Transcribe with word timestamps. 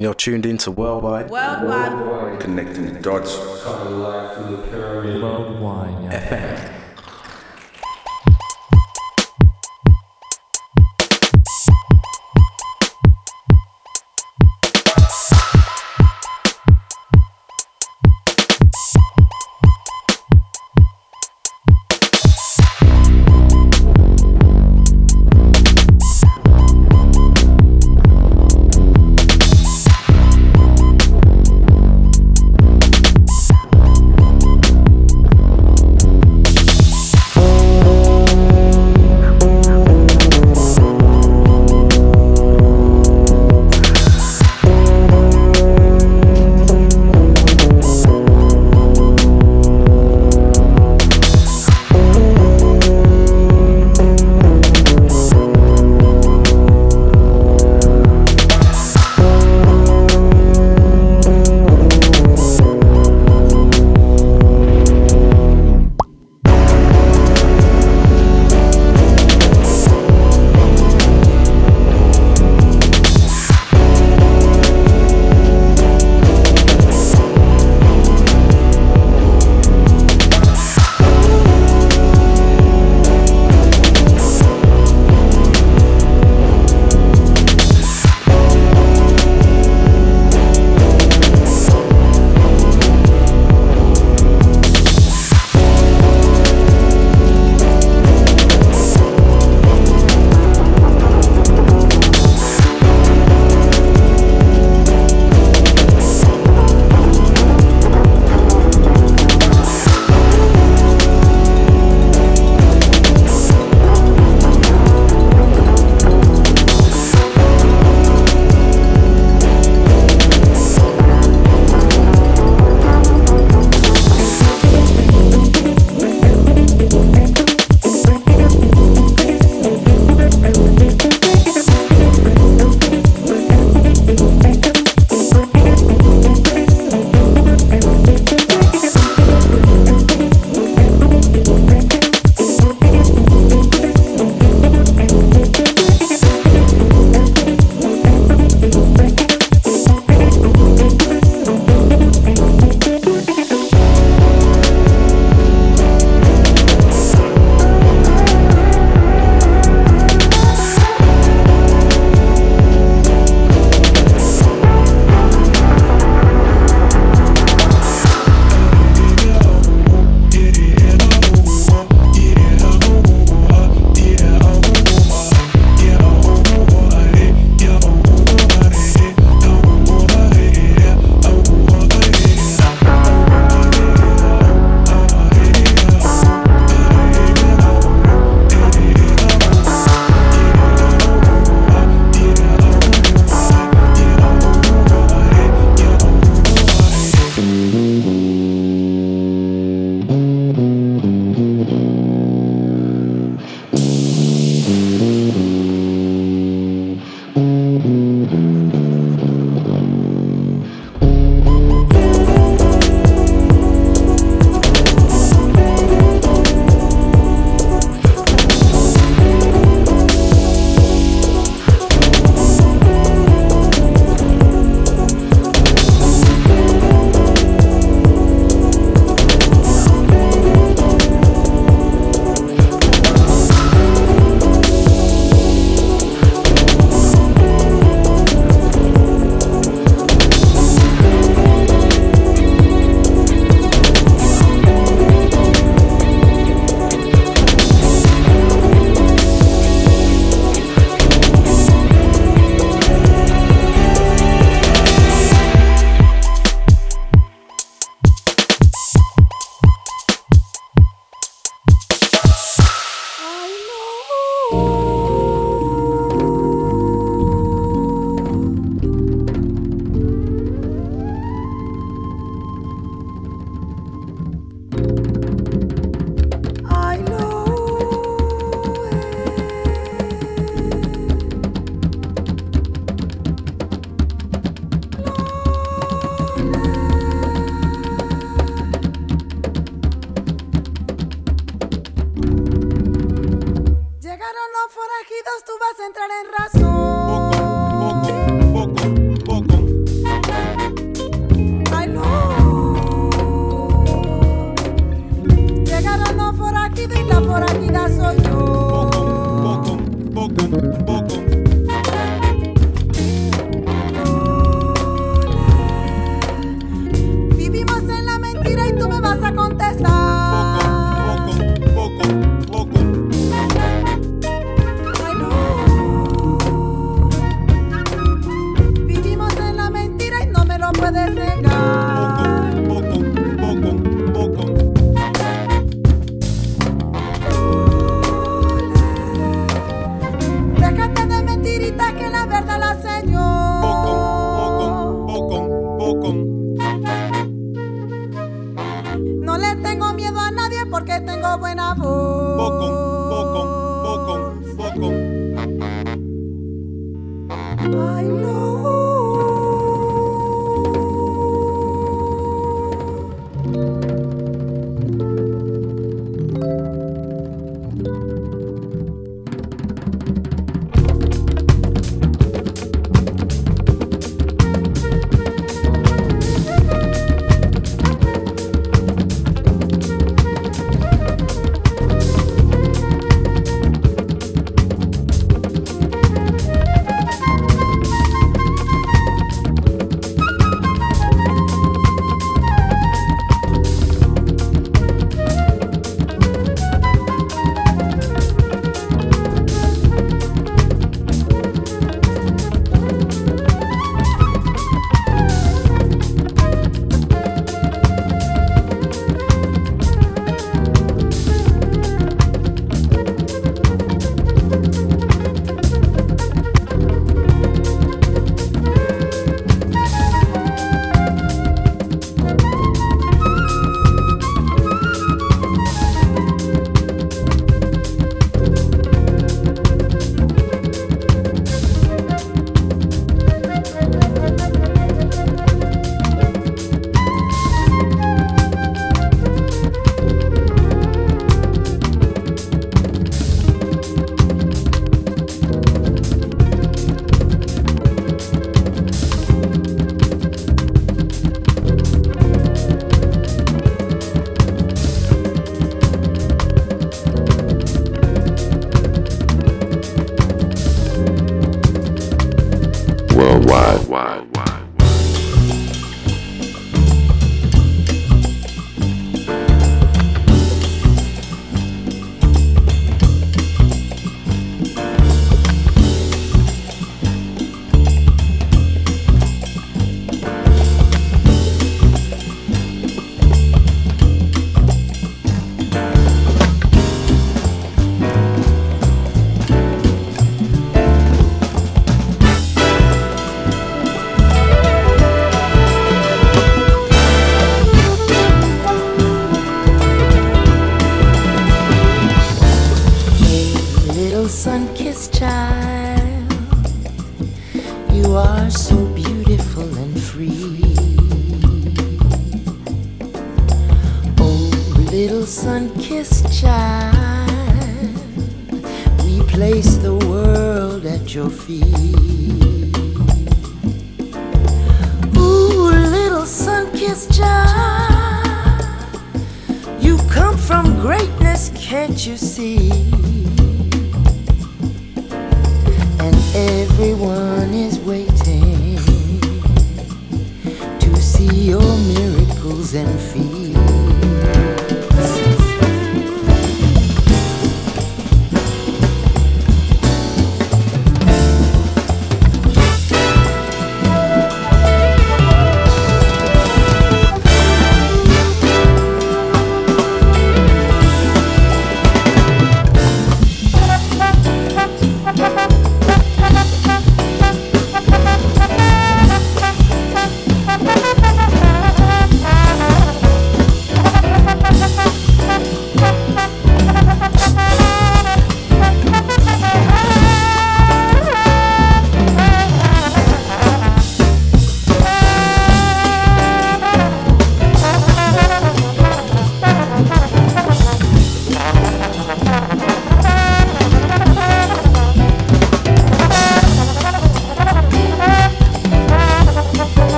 You're 0.00 0.14
tuned 0.14 0.46
into 0.46 0.70
Worldwide 0.70 1.28
Worldwide. 1.28 2.38
Connecting 2.38 2.94
the 2.94 3.00
dots. 3.00 3.36
Worldwide 3.36 4.30
FM. 6.12 6.77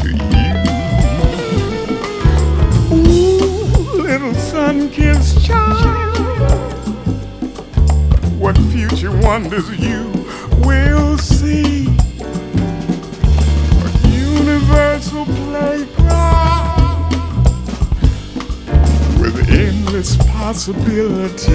To 0.00 0.08
you. 0.08 0.52
Ooh, 2.92 4.02
little 4.02 4.34
sun-kissed 4.34 5.44
child. 5.44 6.18
What 8.38 8.56
future 8.72 9.12
wonders 9.20 9.68
you 9.78 10.10
will 10.64 11.18
see. 11.18 11.86
A 13.84 13.90
universal 14.08 15.24
playground 15.24 17.12
with 19.20 19.48
endless 19.50 20.16
possibilities. 20.16 21.50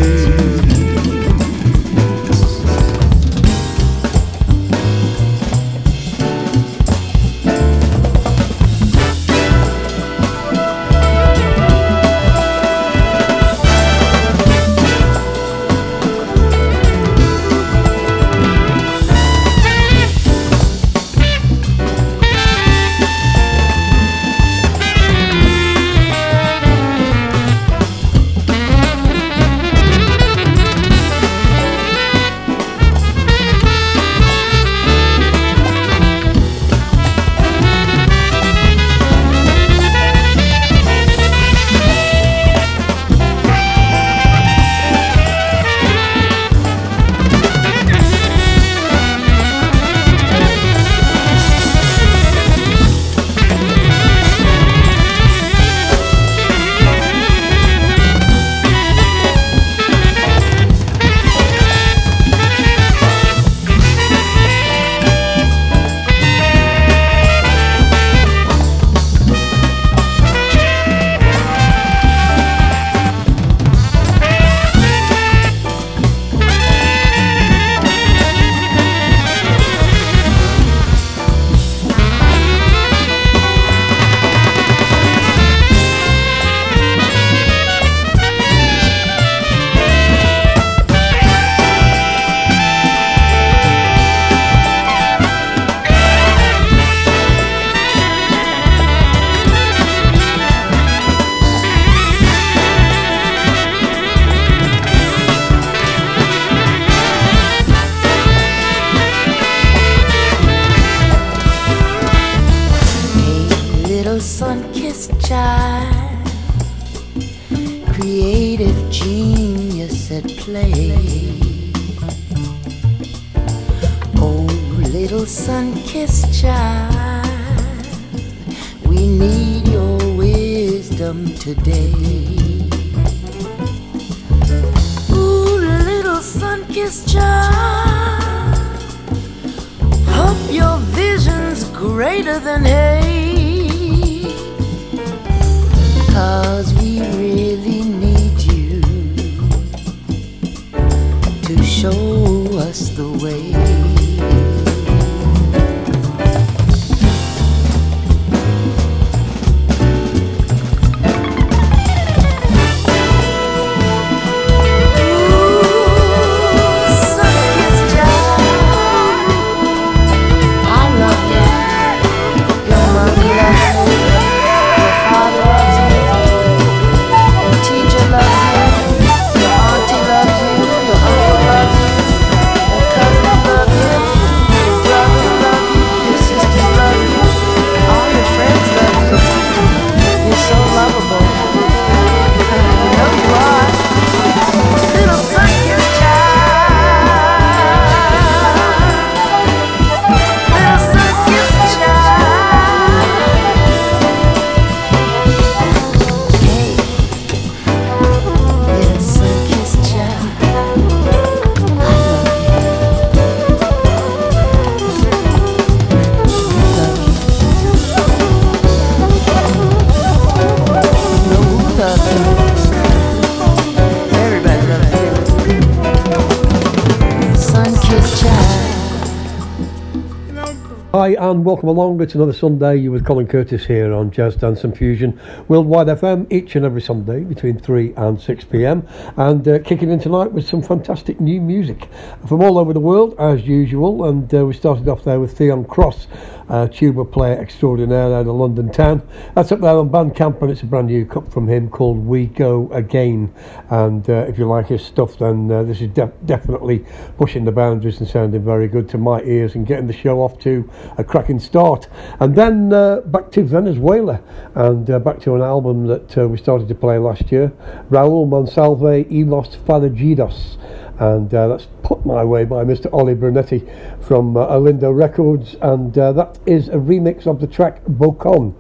And 231.31 231.43
welcome 231.43 231.69
along. 231.69 232.01
It's 232.01 232.13
another 232.13 232.33
Sunday. 232.33 232.77
You 232.77 232.91
with 232.91 233.05
Colin 233.05 233.25
Curtis 233.25 233.65
here 233.65 233.93
on 233.93 234.11
Jazz 234.11 234.35
Dance 234.35 234.63
and 234.63 234.77
Fusion 234.77 235.19
Worldwide 235.47 235.87
FM 235.87 236.31
each 236.31 236.55
and 236.55 236.65
every 236.65 236.81
Sunday 236.81 237.21
between 237.21 237.57
3 237.57 237.93
and 237.95 238.21
6 238.21 238.45
pm. 238.45 238.87
And 239.17 239.47
uh, 239.47 239.59
kicking 239.59 239.89
in 239.89 239.99
tonight 239.99 240.31
with 240.31 240.47
some 240.47 240.61
fantastic 240.61 241.19
new 241.19 241.41
music 241.41 241.89
from 242.27 242.43
all 242.43 242.57
over 242.57 242.73
the 242.73 242.79
world 242.79 243.15
as 243.17 243.41
usual. 243.47 244.05
And 244.05 244.31
uh, 244.35 244.45
we 244.45 244.53
started 244.53 244.87
off 244.87 245.03
there 245.03 245.19
with 245.19 245.37
Theon 245.37 245.65
Cross 245.65 246.07
uh, 246.49 246.67
tuba 246.67 247.05
player 247.05 247.39
extraordinaire 247.39 248.13
out 248.13 248.27
of 248.27 248.35
London 248.35 248.71
town. 248.71 249.01
That's 249.33 249.51
up 249.51 249.61
there 249.61 249.75
on 249.77 249.89
Bandcamp, 249.89 250.41
and 250.41 250.51
it's 250.51 250.61
a 250.61 250.65
brand 250.65 250.87
new 250.87 251.05
cut 251.05 251.31
from 251.31 251.47
him 251.47 251.69
called 251.69 252.05
We 252.05 252.27
Go 252.27 252.71
Again. 252.71 253.33
And 253.69 254.09
uh, 254.09 254.25
if 254.27 254.37
you 254.37 254.45
like 254.47 254.67
his 254.67 254.83
stuff, 254.83 255.17
then 255.17 255.51
uh, 255.51 255.63
this 255.63 255.81
is 255.81 255.89
de- 255.89 256.11
definitely 256.25 256.85
pushing 257.17 257.45
the 257.45 257.51
boundaries 257.51 257.99
and 257.99 258.07
sounding 258.07 258.43
very 258.43 258.67
good 258.67 258.89
to 258.89 258.97
my 258.97 259.21
ears 259.21 259.55
and 259.55 259.65
getting 259.65 259.87
the 259.87 259.93
show 259.93 260.19
off 260.19 260.39
to 260.39 260.69
a 260.97 261.03
cracking 261.03 261.39
start. 261.39 261.87
And 262.19 262.35
then 262.35 262.73
uh, 262.73 263.01
back 263.01 263.31
to 263.31 263.43
Venezuela 263.43 264.21
and 264.55 264.89
uh, 264.89 264.99
back 264.99 265.19
to 265.21 265.35
an 265.35 265.41
album 265.41 265.87
that 265.87 266.17
uh, 266.17 266.27
we 266.27 266.37
started 266.37 266.67
to 266.67 266.75
play 266.75 266.97
last 266.97 267.31
year 267.31 267.51
Raul 267.89 268.27
Monsalve 268.27 269.05
y 269.09 269.23
los 269.27 269.55
Forajidos 269.55 270.57
and 270.99 271.29
that's 271.29 271.67
put 271.83 272.05
my 272.05 272.23
way 272.23 272.45
by 272.45 272.63
Mr. 272.63 272.91
Ollie 272.93 273.13
Brunetti 273.13 273.61
from 274.05 274.37
uh, 274.37 274.45
Olindo 274.47 274.95
Records, 274.95 275.55
and 275.61 275.97
uh, 275.97 276.11
that 276.13 276.37
is 276.45 276.69
a 276.69 276.73
remix 276.73 277.25
of 277.25 277.39
the 277.39 277.47
track 277.47 277.83
Bocon, 277.85 278.53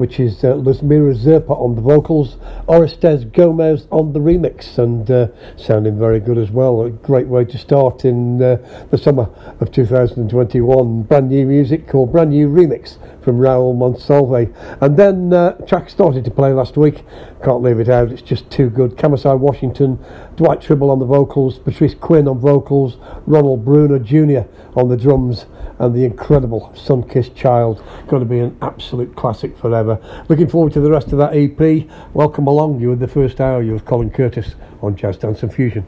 which 0.00 0.18
is 0.18 0.42
uh, 0.44 0.54
Luzmira 0.54 1.14
Zerpa 1.14 1.50
on 1.50 1.74
the 1.74 1.82
vocals, 1.82 2.38
Orestes 2.66 3.30
Gomez 3.34 3.86
on 3.90 4.14
the 4.14 4.18
remix, 4.18 4.78
and 4.78 5.10
uh, 5.10 5.28
sounding 5.58 5.98
very 5.98 6.18
good 6.18 6.38
as 6.38 6.50
well. 6.50 6.80
A 6.86 6.88
great 6.90 7.26
way 7.26 7.44
to 7.44 7.58
start 7.58 8.06
in 8.06 8.42
uh, 8.42 8.56
the 8.90 8.96
summer 8.96 9.28
of 9.60 9.70
2021. 9.70 11.02
Brand 11.02 11.28
new 11.28 11.44
music 11.44 11.86
called 11.86 12.12
Brand 12.12 12.30
New 12.30 12.48
Remix 12.48 12.96
from 13.22 13.40
Raul 13.40 13.76
Monsalve. 13.76 14.50
And 14.80 14.96
then 14.96 15.34
uh, 15.34 15.52
track 15.66 15.90
started 15.90 16.24
to 16.24 16.30
play 16.30 16.54
last 16.54 16.78
week. 16.78 17.04
Can't 17.44 17.62
leave 17.62 17.78
it 17.78 17.90
out, 17.90 18.10
it's 18.10 18.22
just 18.22 18.50
too 18.50 18.70
good. 18.70 18.96
Kamasi 18.96 19.38
Washington, 19.38 20.02
Dwight 20.36 20.60
Trible 20.60 20.90
on 20.90 20.98
the 20.98 21.04
vocals, 21.04 21.58
Patrice 21.58 21.94
Quinn 21.94 22.26
on 22.26 22.38
vocals, 22.38 22.96
Ronald 23.26 23.66
Bruner 23.66 23.98
Jr. 23.98 24.48
on 24.74 24.88
the 24.88 24.96
drums, 24.96 25.44
and 25.80 25.94
the 25.94 26.04
incredible 26.04 26.72
Sun 26.76 27.08
Kissed 27.08 27.34
Child. 27.34 27.82
Going 28.06 28.22
to 28.22 28.28
be 28.28 28.38
an 28.38 28.56
absolute 28.62 29.16
classic 29.16 29.56
forever. 29.56 29.98
Looking 30.28 30.48
forward 30.48 30.72
to 30.74 30.80
the 30.80 30.90
rest 30.90 31.12
of 31.12 31.18
that 31.18 31.34
EP. 31.34 31.88
Welcome 32.14 32.46
along. 32.46 32.80
You 32.80 32.90
were 32.90 32.96
the 32.96 33.08
first 33.08 33.40
hour. 33.40 33.62
You 33.62 33.72
with 33.72 33.86
Colin 33.86 34.10
Curtis 34.10 34.54
on 34.82 34.94
Jazz 34.94 35.16
Dance 35.16 35.42
and 35.42 35.52
Fusion. 35.52 35.86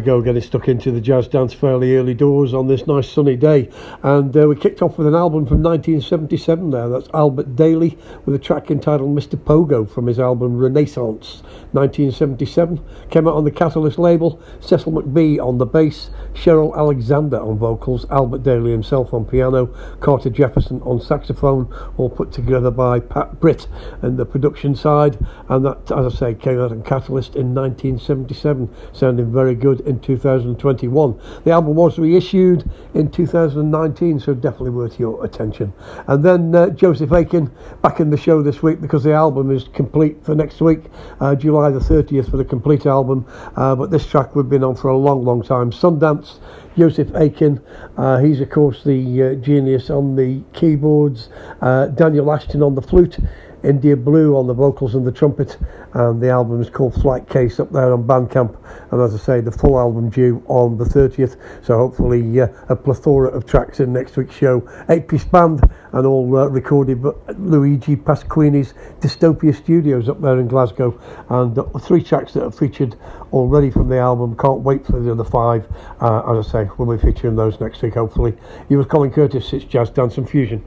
We 0.00 0.06
go, 0.06 0.22
getting 0.22 0.40
stuck 0.40 0.66
into 0.66 0.90
the 0.92 1.00
jazz 1.02 1.28
dance 1.28 1.52
fairly 1.52 1.94
early 1.94 2.14
doors 2.14 2.54
on 2.54 2.68
this 2.68 2.86
nice 2.86 3.06
sunny 3.06 3.36
day. 3.36 3.68
And 4.02 4.34
uh, 4.34 4.48
we 4.48 4.56
kicked 4.56 4.80
off 4.80 4.96
with 4.96 5.06
an 5.06 5.14
album 5.14 5.44
from 5.44 5.62
1977 5.62 6.70
there. 6.70 6.88
That's 6.88 7.10
Albert 7.12 7.54
Dailey 7.54 7.98
with 8.24 8.34
a 8.34 8.38
track 8.38 8.70
entitled 8.70 9.14
Mr. 9.14 9.36
Pogo 9.36 9.86
from 9.86 10.06
his 10.06 10.18
album 10.18 10.56
Renaissance 10.56 11.42
1977. 11.72 12.80
Came 13.10 13.28
out 13.28 13.34
on 13.34 13.44
the 13.44 13.50
Catalyst 13.50 13.98
label. 13.98 14.40
Cecil 14.60 14.92
McBee 14.92 15.38
on 15.44 15.58
the 15.58 15.66
bass, 15.66 16.10
Cheryl 16.34 16.76
Alexander 16.76 17.40
on 17.40 17.58
vocals, 17.58 18.06
Albert 18.10 18.42
Dailey 18.42 18.70
himself 18.70 19.12
on 19.12 19.24
piano, 19.24 19.66
Carter 20.00 20.30
Jefferson 20.30 20.80
on 20.82 21.00
saxophone, 21.00 21.72
all 21.96 22.10
put 22.10 22.32
together 22.32 22.70
by 22.70 23.00
Pat 23.00 23.40
Britt 23.40 23.66
and 24.02 24.18
the 24.18 24.24
production 24.24 24.74
side. 24.74 25.18
And 25.48 25.64
that, 25.64 25.90
as 25.92 26.14
I 26.14 26.16
say, 26.16 26.34
came 26.34 26.60
out 26.60 26.72
on 26.72 26.82
Catalyst 26.82 27.36
in 27.36 27.54
1977, 27.54 28.68
sounding 28.92 29.32
very 29.32 29.54
good 29.54 29.80
in 29.80 30.00
2021. 30.00 31.20
The 31.44 31.50
album 31.50 31.74
was 31.74 31.98
reissued 31.98 32.68
in 32.94 33.10
2019, 33.10 34.20
so 34.20 34.34
definitely 34.34 34.70
worth 34.70 34.98
your 34.98 35.24
attention. 35.24 35.72
And 36.06 36.24
then 36.24 36.54
uh, 36.54 36.70
Joseph 36.70 37.12
Aiken 37.12 37.50
back 37.82 38.00
in 38.00 38.10
the 38.10 38.16
show 38.16 38.42
this 38.42 38.62
week 38.62 38.80
because 38.80 39.04
the 39.04 39.12
album 39.12 39.50
is 39.50 39.68
complete 39.68 40.24
for 40.24 40.34
next 40.34 40.60
week, 40.60 40.84
uh, 41.20 41.34
July 41.34 41.59
the 41.68 41.80
30th 41.80 42.30
for 42.30 42.38
the 42.38 42.44
complete 42.44 42.86
album. 42.86 43.26
Uh, 43.56 43.74
but 43.74 43.90
this 43.90 44.06
track 44.06 44.34
we've 44.34 44.48
been 44.48 44.64
on 44.64 44.74
for 44.74 44.88
a 44.88 44.96
long, 44.96 45.24
long 45.24 45.42
time. 45.42 45.70
Sundance, 45.70 46.38
Joseph 46.78 47.10
Aiken. 47.14 47.60
Uh, 47.98 48.18
he's, 48.18 48.40
of 48.40 48.48
course, 48.48 48.82
the 48.84 49.22
uh, 49.22 49.34
genius 49.34 49.90
on 49.90 50.16
the 50.16 50.40
keyboards. 50.54 51.28
Uh, 51.60 51.88
Daniel 51.88 52.32
Ashton 52.32 52.62
on 52.62 52.74
the 52.74 52.82
flute. 52.82 53.18
India 53.62 53.96
Blue 53.96 54.36
on 54.36 54.46
the 54.46 54.54
vocals 54.54 54.94
and 54.94 55.06
the 55.06 55.12
trumpet, 55.12 55.58
and 55.94 56.20
the 56.20 56.28
album 56.28 56.60
is 56.60 56.70
called 56.70 56.94
Flight 56.94 57.28
Case 57.28 57.60
up 57.60 57.70
there 57.70 57.92
on 57.92 58.04
Bandcamp. 58.04 58.56
And 58.90 59.00
as 59.00 59.14
I 59.14 59.18
say, 59.18 59.40
the 59.40 59.52
full 59.52 59.78
album 59.78 60.10
due 60.10 60.42
on 60.46 60.78
the 60.78 60.84
30th, 60.84 61.36
so 61.62 61.76
hopefully 61.76 62.40
uh, 62.40 62.48
a 62.68 62.76
plethora 62.76 63.28
of 63.28 63.46
tracks 63.46 63.80
in 63.80 63.92
next 63.92 64.16
week's 64.16 64.34
show. 64.34 64.68
Eight 64.88 65.08
piece 65.08 65.24
band 65.24 65.60
and 65.92 66.06
all 66.06 66.36
uh, 66.36 66.46
recorded 66.46 67.02
by 67.02 67.12
Luigi 67.38 67.96
Pasquini's 67.96 68.74
Dystopia 69.00 69.54
Studios 69.54 70.08
up 70.08 70.20
there 70.20 70.38
in 70.38 70.48
Glasgow, 70.48 70.98
and 71.28 71.58
uh, 71.58 71.64
three 71.80 72.02
tracks 72.02 72.32
that 72.34 72.44
are 72.44 72.52
featured 72.52 72.96
already 73.32 73.70
from 73.70 73.88
the 73.88 73.98
album. 73.98 74.36
Can't 74.36 74.60
wait 74.60 74.86
for 74.86 75.00
the 75.00 75.12
other 75.12 75.24
five. 75.24 75.66
Uh, 76.00 76.38
as 76.38 76.48
I 76.48 76.50
say, 76.64 76.70
we'll 76.78 76.96
be 76.96 77.02
featuring 77.02 77.36
those 77.36 77.60
next 77.60 77.82
week, 77.82 77.94
hopefully. 77.94 78.34
You 78.68 78.78
with 78.78 78.88
Colin 78.88 79.10
Curtis, 79.10 79.52
it's 79.52 79.64
Jazz 79.64 79.90
Dance 79.90 80.16
and 80.18 80.28
Fusion. 80.28 80.64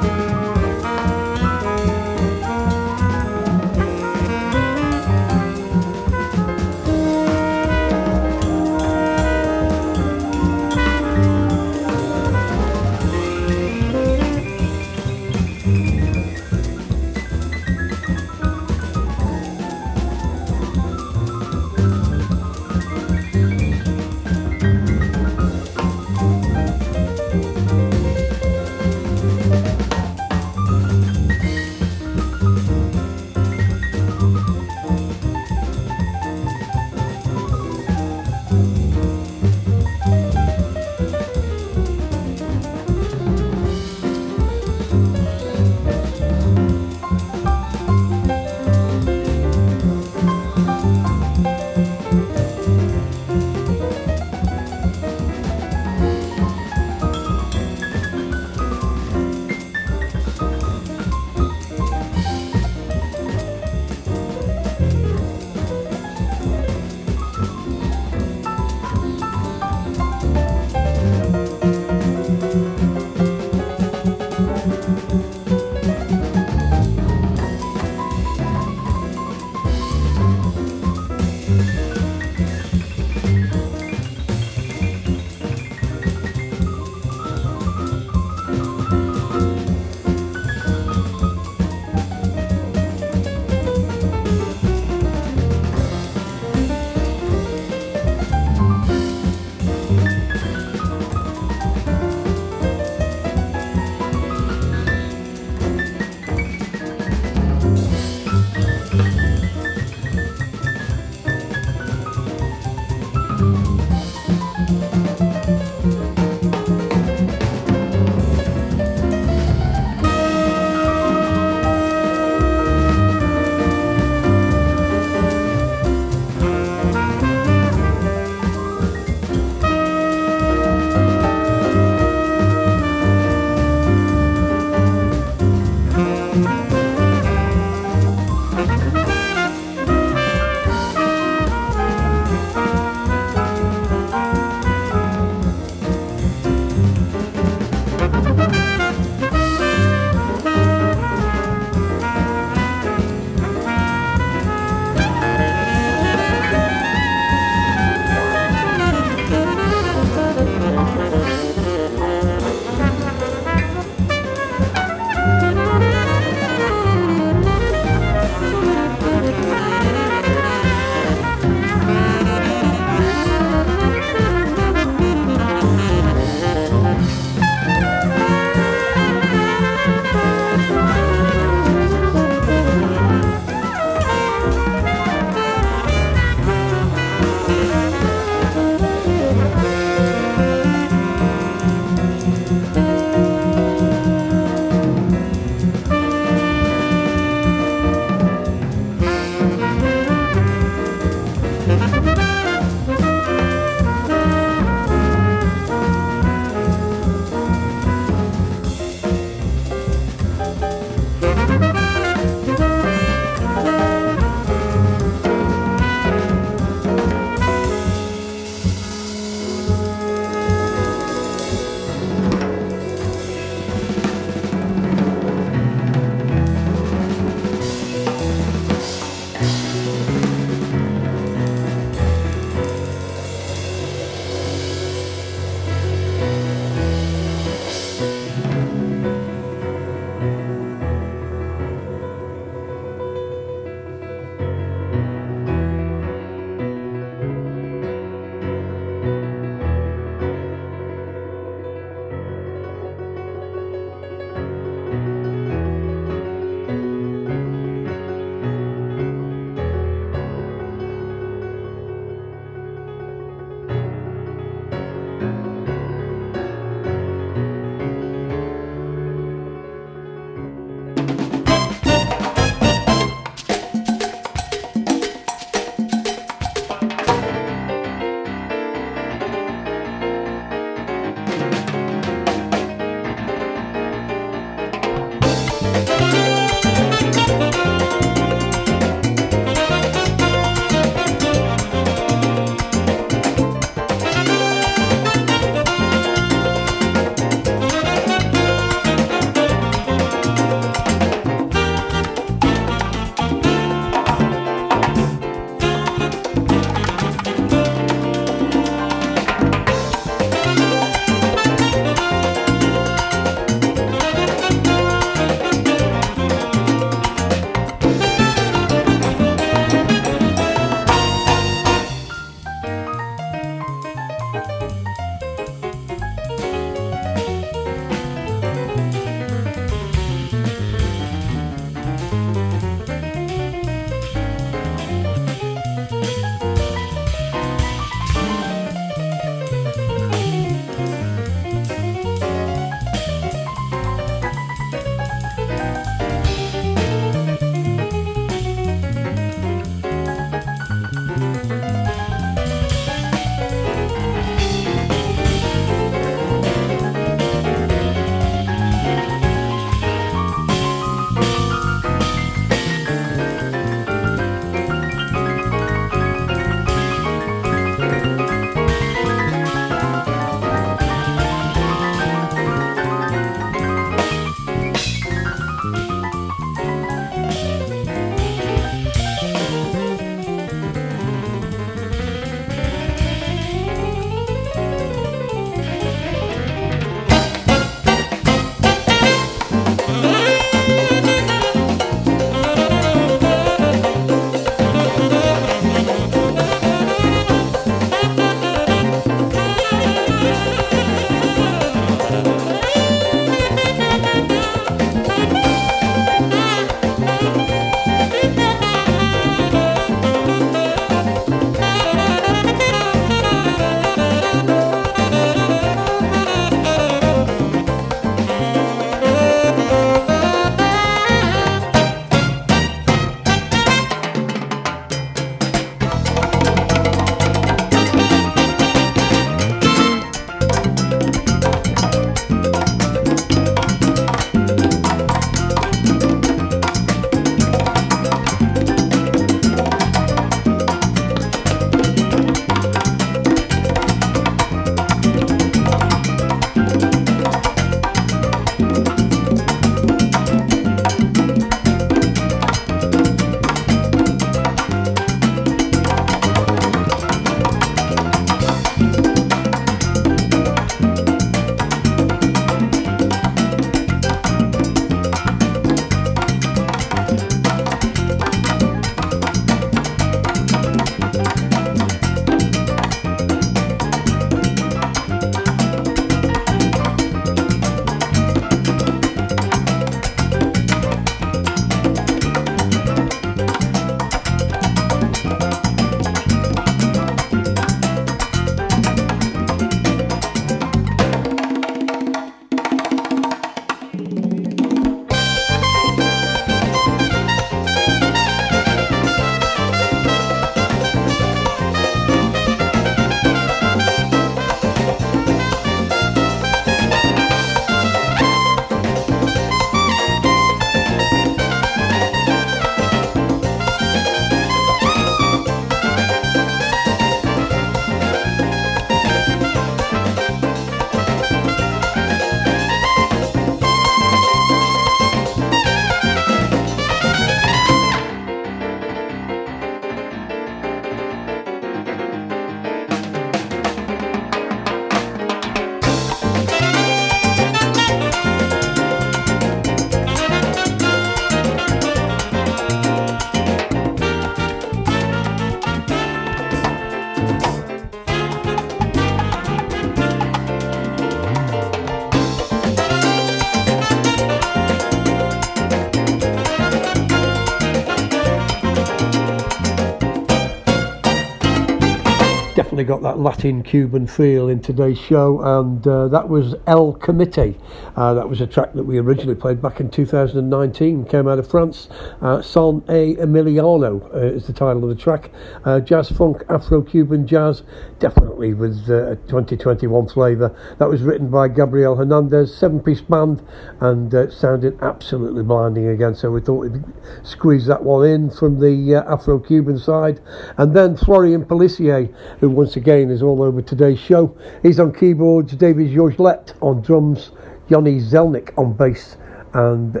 Got 562.88 563.02
that 563.02 563.18
Latin 563.18 563.62
Cuban 563.62 564.06
feel 564.06 564.48
in 564.48 564.62
today's 564.62 564.98
show, 564.98 565.42
and 565.42 565.86
uh, 565.86 566.08
that 566.08 566.26
was 566.26 566.54
El 566.66 566.94
Comité. 566.94 567.54
Uh, 567.94 568.14
that 568.14 568.26
was 568.26 568.40
a 568.40 568.46
track 568.46 568.72
that 568.72 568.82
we 568.82 568.96
originally 568.96 569.34
played 569.34 569.60
back 569.60 569.78
in 569.78 569.90
2019, 569.90 571.04
came 571.04 571.28
out 571.28 571.38
of 571.38 571.46
France. 571.46 571.90
Uh, 572.22 572.40
Son 572.40 572.82
A 572.88 573.14
Emiliano 573.16 574.02
uh, 574.14 574.18
is 574.20 574.46
the 574.46 574.54
title 574.54 574.84
of 574.84 574.88
the 574.88 574.94
track. 574.94 575.30
Uh, 575.66 575.80
jazz 575.80 576.08
funk, 576.08 576.42
Afro 576.48 576.80
Cuban 576.80 577.26
jazz, 577.26 577.62
definitely 577.98 578.54
with 578.54 578.88
uh, 578.88 579.10
a 579.10 579.16
2021 579.16 580.08
flavour. 580.08 580.56
That 580.78 580.88
was 580.88 581.02
written 581.02 581.28
by 581.28 581.48
Gabriel 581.48 581.94
Hernandez, 581.94 582.56
seven 582.56 582.80
piece 582.80 583.02
band, 583.02 583.46
and 583.80 584.14
uh, 584.14 584.30
sounded 584.30 584.78
absolutely 584.80 585.42
blinding 585.42 585.88
again. 585.88 586.14
So 586.14 586.30
we 586.30 586.40
thought 586.40 586.70
we'd 586.70 586.82
squeeze 587.22 587.66
that 587.66 587.84
one 587.84 588.08
in 588.08 588.30
from 588.30 588.60
the 588.60 588.94
Afro 588.94 589.38
Cuban 589.40 589.78
side. 589.78 590.20
And 590.56 590.74
then 590.74 590.96
Florian 590.96 591.44
Pelissier, 591.44 592.14
who 592.40 592.48
once 592.48 592.76
again 592.76 593.10
is 593.10 593.22
all 593.22 593.42
over 593.42 593.62
today's 593.62 593.98
show. 593.98 594.36
He's 594.62 594.78
on 594.80 594.92
keyboards, 594.92 595.52
David 595.54 595.90
Georgelet 595.90 596.54
on 596.62 596.82
drums, 596.82 597.32
Yoni 597.68 598.00
Zelnik 598.00 598.56
on 598.56 598.72
bass, 598.72 599.16
and 599.54 600.00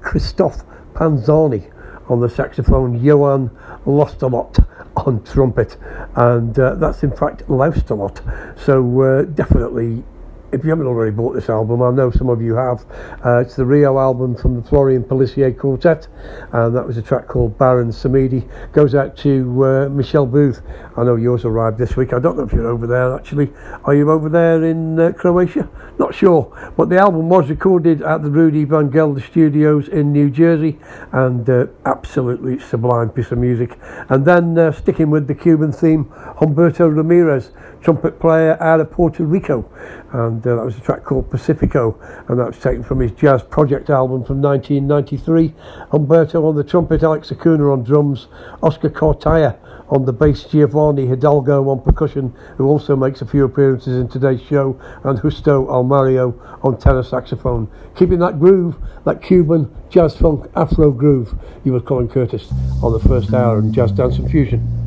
Christophe 0.00 0.62
Panzani 0.94 1.70
on 2.08 2.20
the 2.20 2.28
saxophone, 2.28 3.02
Johan 3.02 3.50
Lostalot 3.86 4.66
on 4.96 5.22
trumpet, 5.24 5.76
and 6.16 6.58
uh, 6.58 6.74
that's 6.74 7.02
in 7.02 7.10
fact 7.10 7.46
Loustalot. 7.48 8.20
So 8.58 9.00
uh, 9.00 9.22
definitely 9.22 10.04
if 10.52 10.64
you 10.64 10.70
haven't 10.70 10.86
already 10.86 11.10
bought 11.10 11.32
this 11.34 11.48
album, 11.48 11.82
I 11.82 11.90
know 11.90 12.10
some 12.10 12.28
of 12.28 12.42
you 12.42 12.54
have. 12.54 12.84
Uh, 13.24 13.38
it's 13.38 13.56
the 13.56 13.64
Rio 13.64 13.98
album 13.98 14.36
from 14.36 14.54
the 14.54 14.62
Florian 14.62 15.02
Pelissier 15.02 15.56
Quartet, 15.56 16.08
and 16.52 16.76
that 16.76 16.86
was 16.86 16.98
a 16.98 17.02
track 17.02 17.26
called 17.26 17.56
Baron 17.56 17.90
Samedi. 17.90 18.46
Goes 18.72 18.94
out 18.94 19.16
to 19.18 19.64
uh, 19.64 19.88
Michelle 19.88 20.26
Booth. 20.26 20.60
I 20.96 21.04
know 21.04 21.16
yours 21.16 21.46
arrived 21.46 21.78
this 21.78 21.96
week. 21.96 22.12
I 22.12 22.18
don't 22.18 22.36
know 22.36 22.42
if 22.44 22.52
you're 22.52 22.66
over 22.66 22.86
there 22.86 23.14
actually. 23.14 23.50
Are 23.84 23.94
you 23.94 24.10
over 24.10 24.28
there 24.28 24.62
in 24.64 25.00
uh, 25.00 25.12
Croatia? 25.12 25.68
Not 25.98 26.14
sure. 26.14 26.72
But 26.76 26.90
the 26.90 26.98
album 26.98 27.30
was 27.30 27.48
recorded 27.48 28.02
at 28.02 28.22
the 28.22 28.30
Rudy 28.30 28.64
Van 28.64 28.90
Gelder 28.90 29.22
Studios 29.22 29.88
in 29.88 30.12
New 30.12 30.28
Jersey, 30.28 30.78
and 31.12 31.48
uh, 31.48 31.66
absolutely 31.86 32.58
sublime 32.58 33.08
piece 33.08 33.32
of 33.32 33.38
music. 33.38 33.78
And 34.10 34.26
then 34.26 34.58
uh, 34.58 34.72
sticking 34.72 35.08
with 35.08 35.28
the 35.28 35.34
Cuban 35.34 35.72
theme, 35.72 36.04
Humberto 36.40 36.94
Ramirez, 36.94 37.52
trumpet 37.82 38.20
player 38.20 38.56
out 38.62 38.80
of 38.80 38.90
Puerto 38.90 39.24
Rico 39.24 39.68
and 40.12 40.46
uh, 40.46 40.56
that 40.56 40.64
was 40.64 40.76
a 40.76 40.80
track 40.80 41.04
called 41.04 41.30
Pacifico, 41.30 41.98
and 42.28 42.38
that 42.38 42.46
was 42.46 42.58
taken 42.58 42.82
from 42.82 43.00
his 43.00 43.12
Jazz 43.12 43.42
Project 43.42 43.88
album 43.88 44.24
from 44.24 44.42
1993. 44.42 45.54
Humberto 45.90 46.44
on 46.44 46.54
the 46.54 46.64
trumpet, 46.64 47.02
Alex 47.02 47.32
Acuna 47.32 47.72
on 47.72 47.82
drums, 47.82 48.28
Oscar 48.62 48.90
Cartaya 48.90 49.56
on 49.88 50.04
the 50.04 50.12
bass, 50.12 50.44
Giovanni 50.44 51.06
Hidalgo 51.06 51.68
on 51.68 51.80
percussion, 51.80 52.34
who 52.56 52.66
also 52.66 52.94
makes 52.94 53.22
a 53.22 53.26
few 53.26 53.44
appearances 53.44 53.98
in 53.98 54.08
today's 54.08 54.42
show, 54.42 54.78
and 55.04 55.20
Justo 55.20 55.66
Almario 55.66 56.38
on 56.62 56.78
tenor 56.78 57.02
saxophone. 57.02 57.70
Keeping 57.96 58.18
that 58.18 58.38
groove, 58.38 58.76
that 59.04 59.22
Cuban 59.22 59.74
jazz 59.88 60.16
funk 60.16 60.50
Afro 60.54 60.90
groove, 60.92 61.34
you 61.64 61.72
were 61.72 61.80
Colin 61.80 62.08
Curtis 62.08 62.52
on 62.82 62.92
the 62.92 63.00
first 63.00 63.32
hour 63.32 63.58
in 63.58 63.72
Jazz 63.72 63.92
Dance 63.92 64.18
and 64.18 64.30
Fusion. 64.30 64.81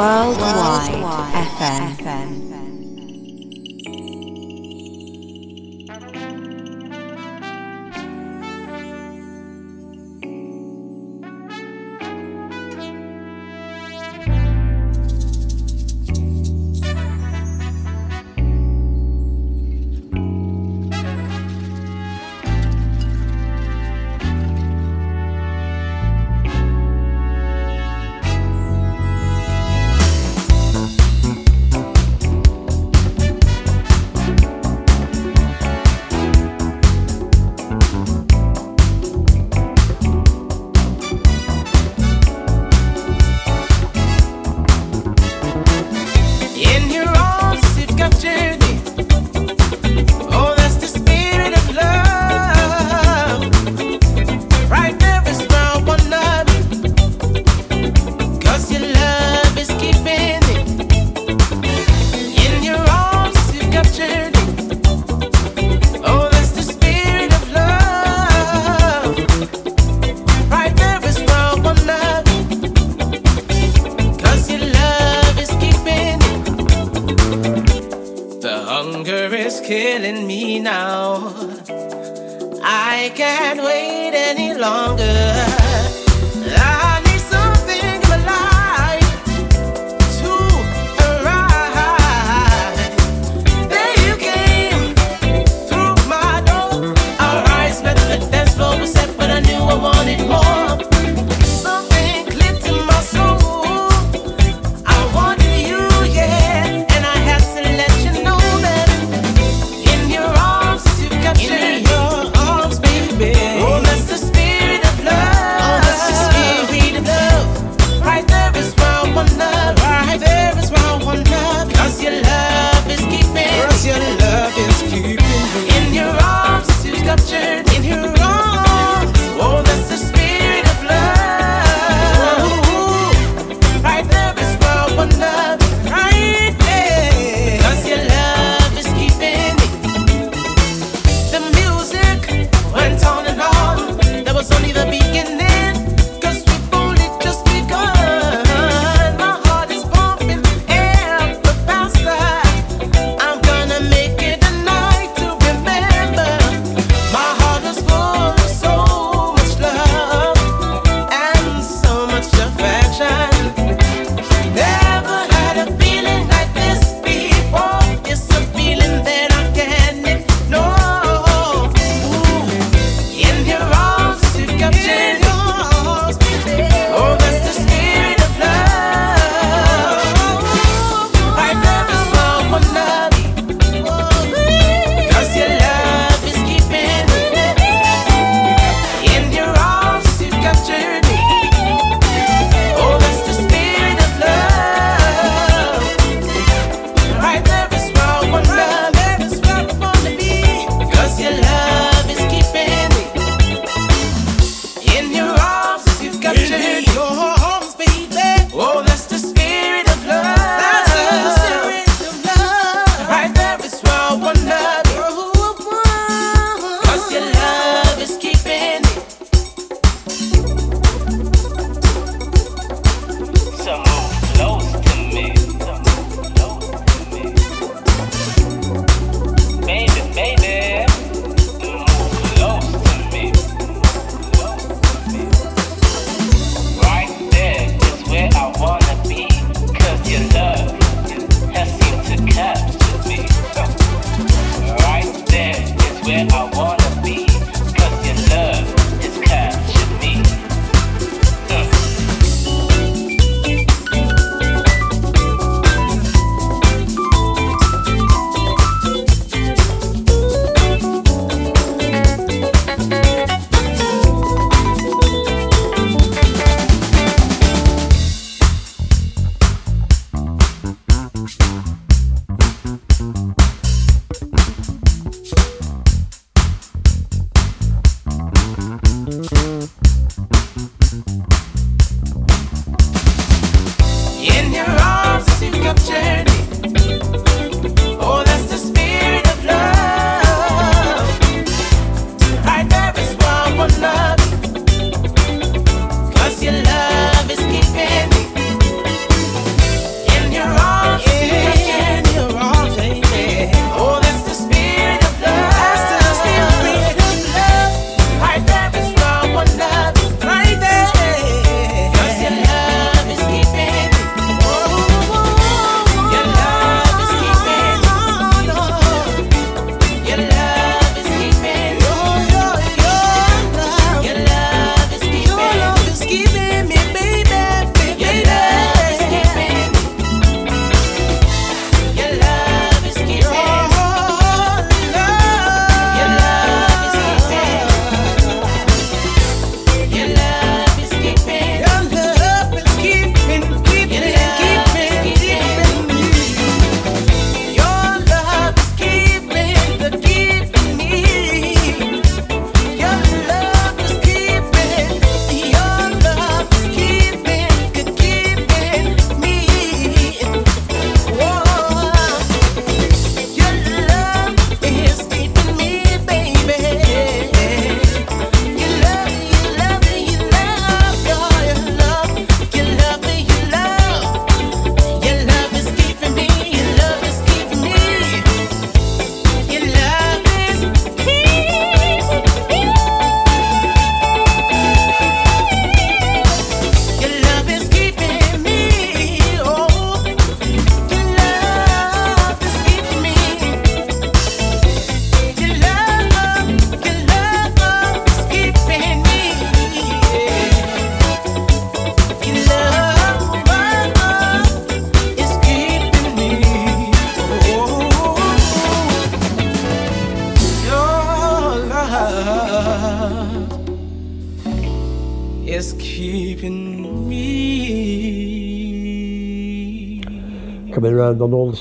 Worldwide, 0.00 0.96
FM. 1.60 1.96
FM. 2.00 2.69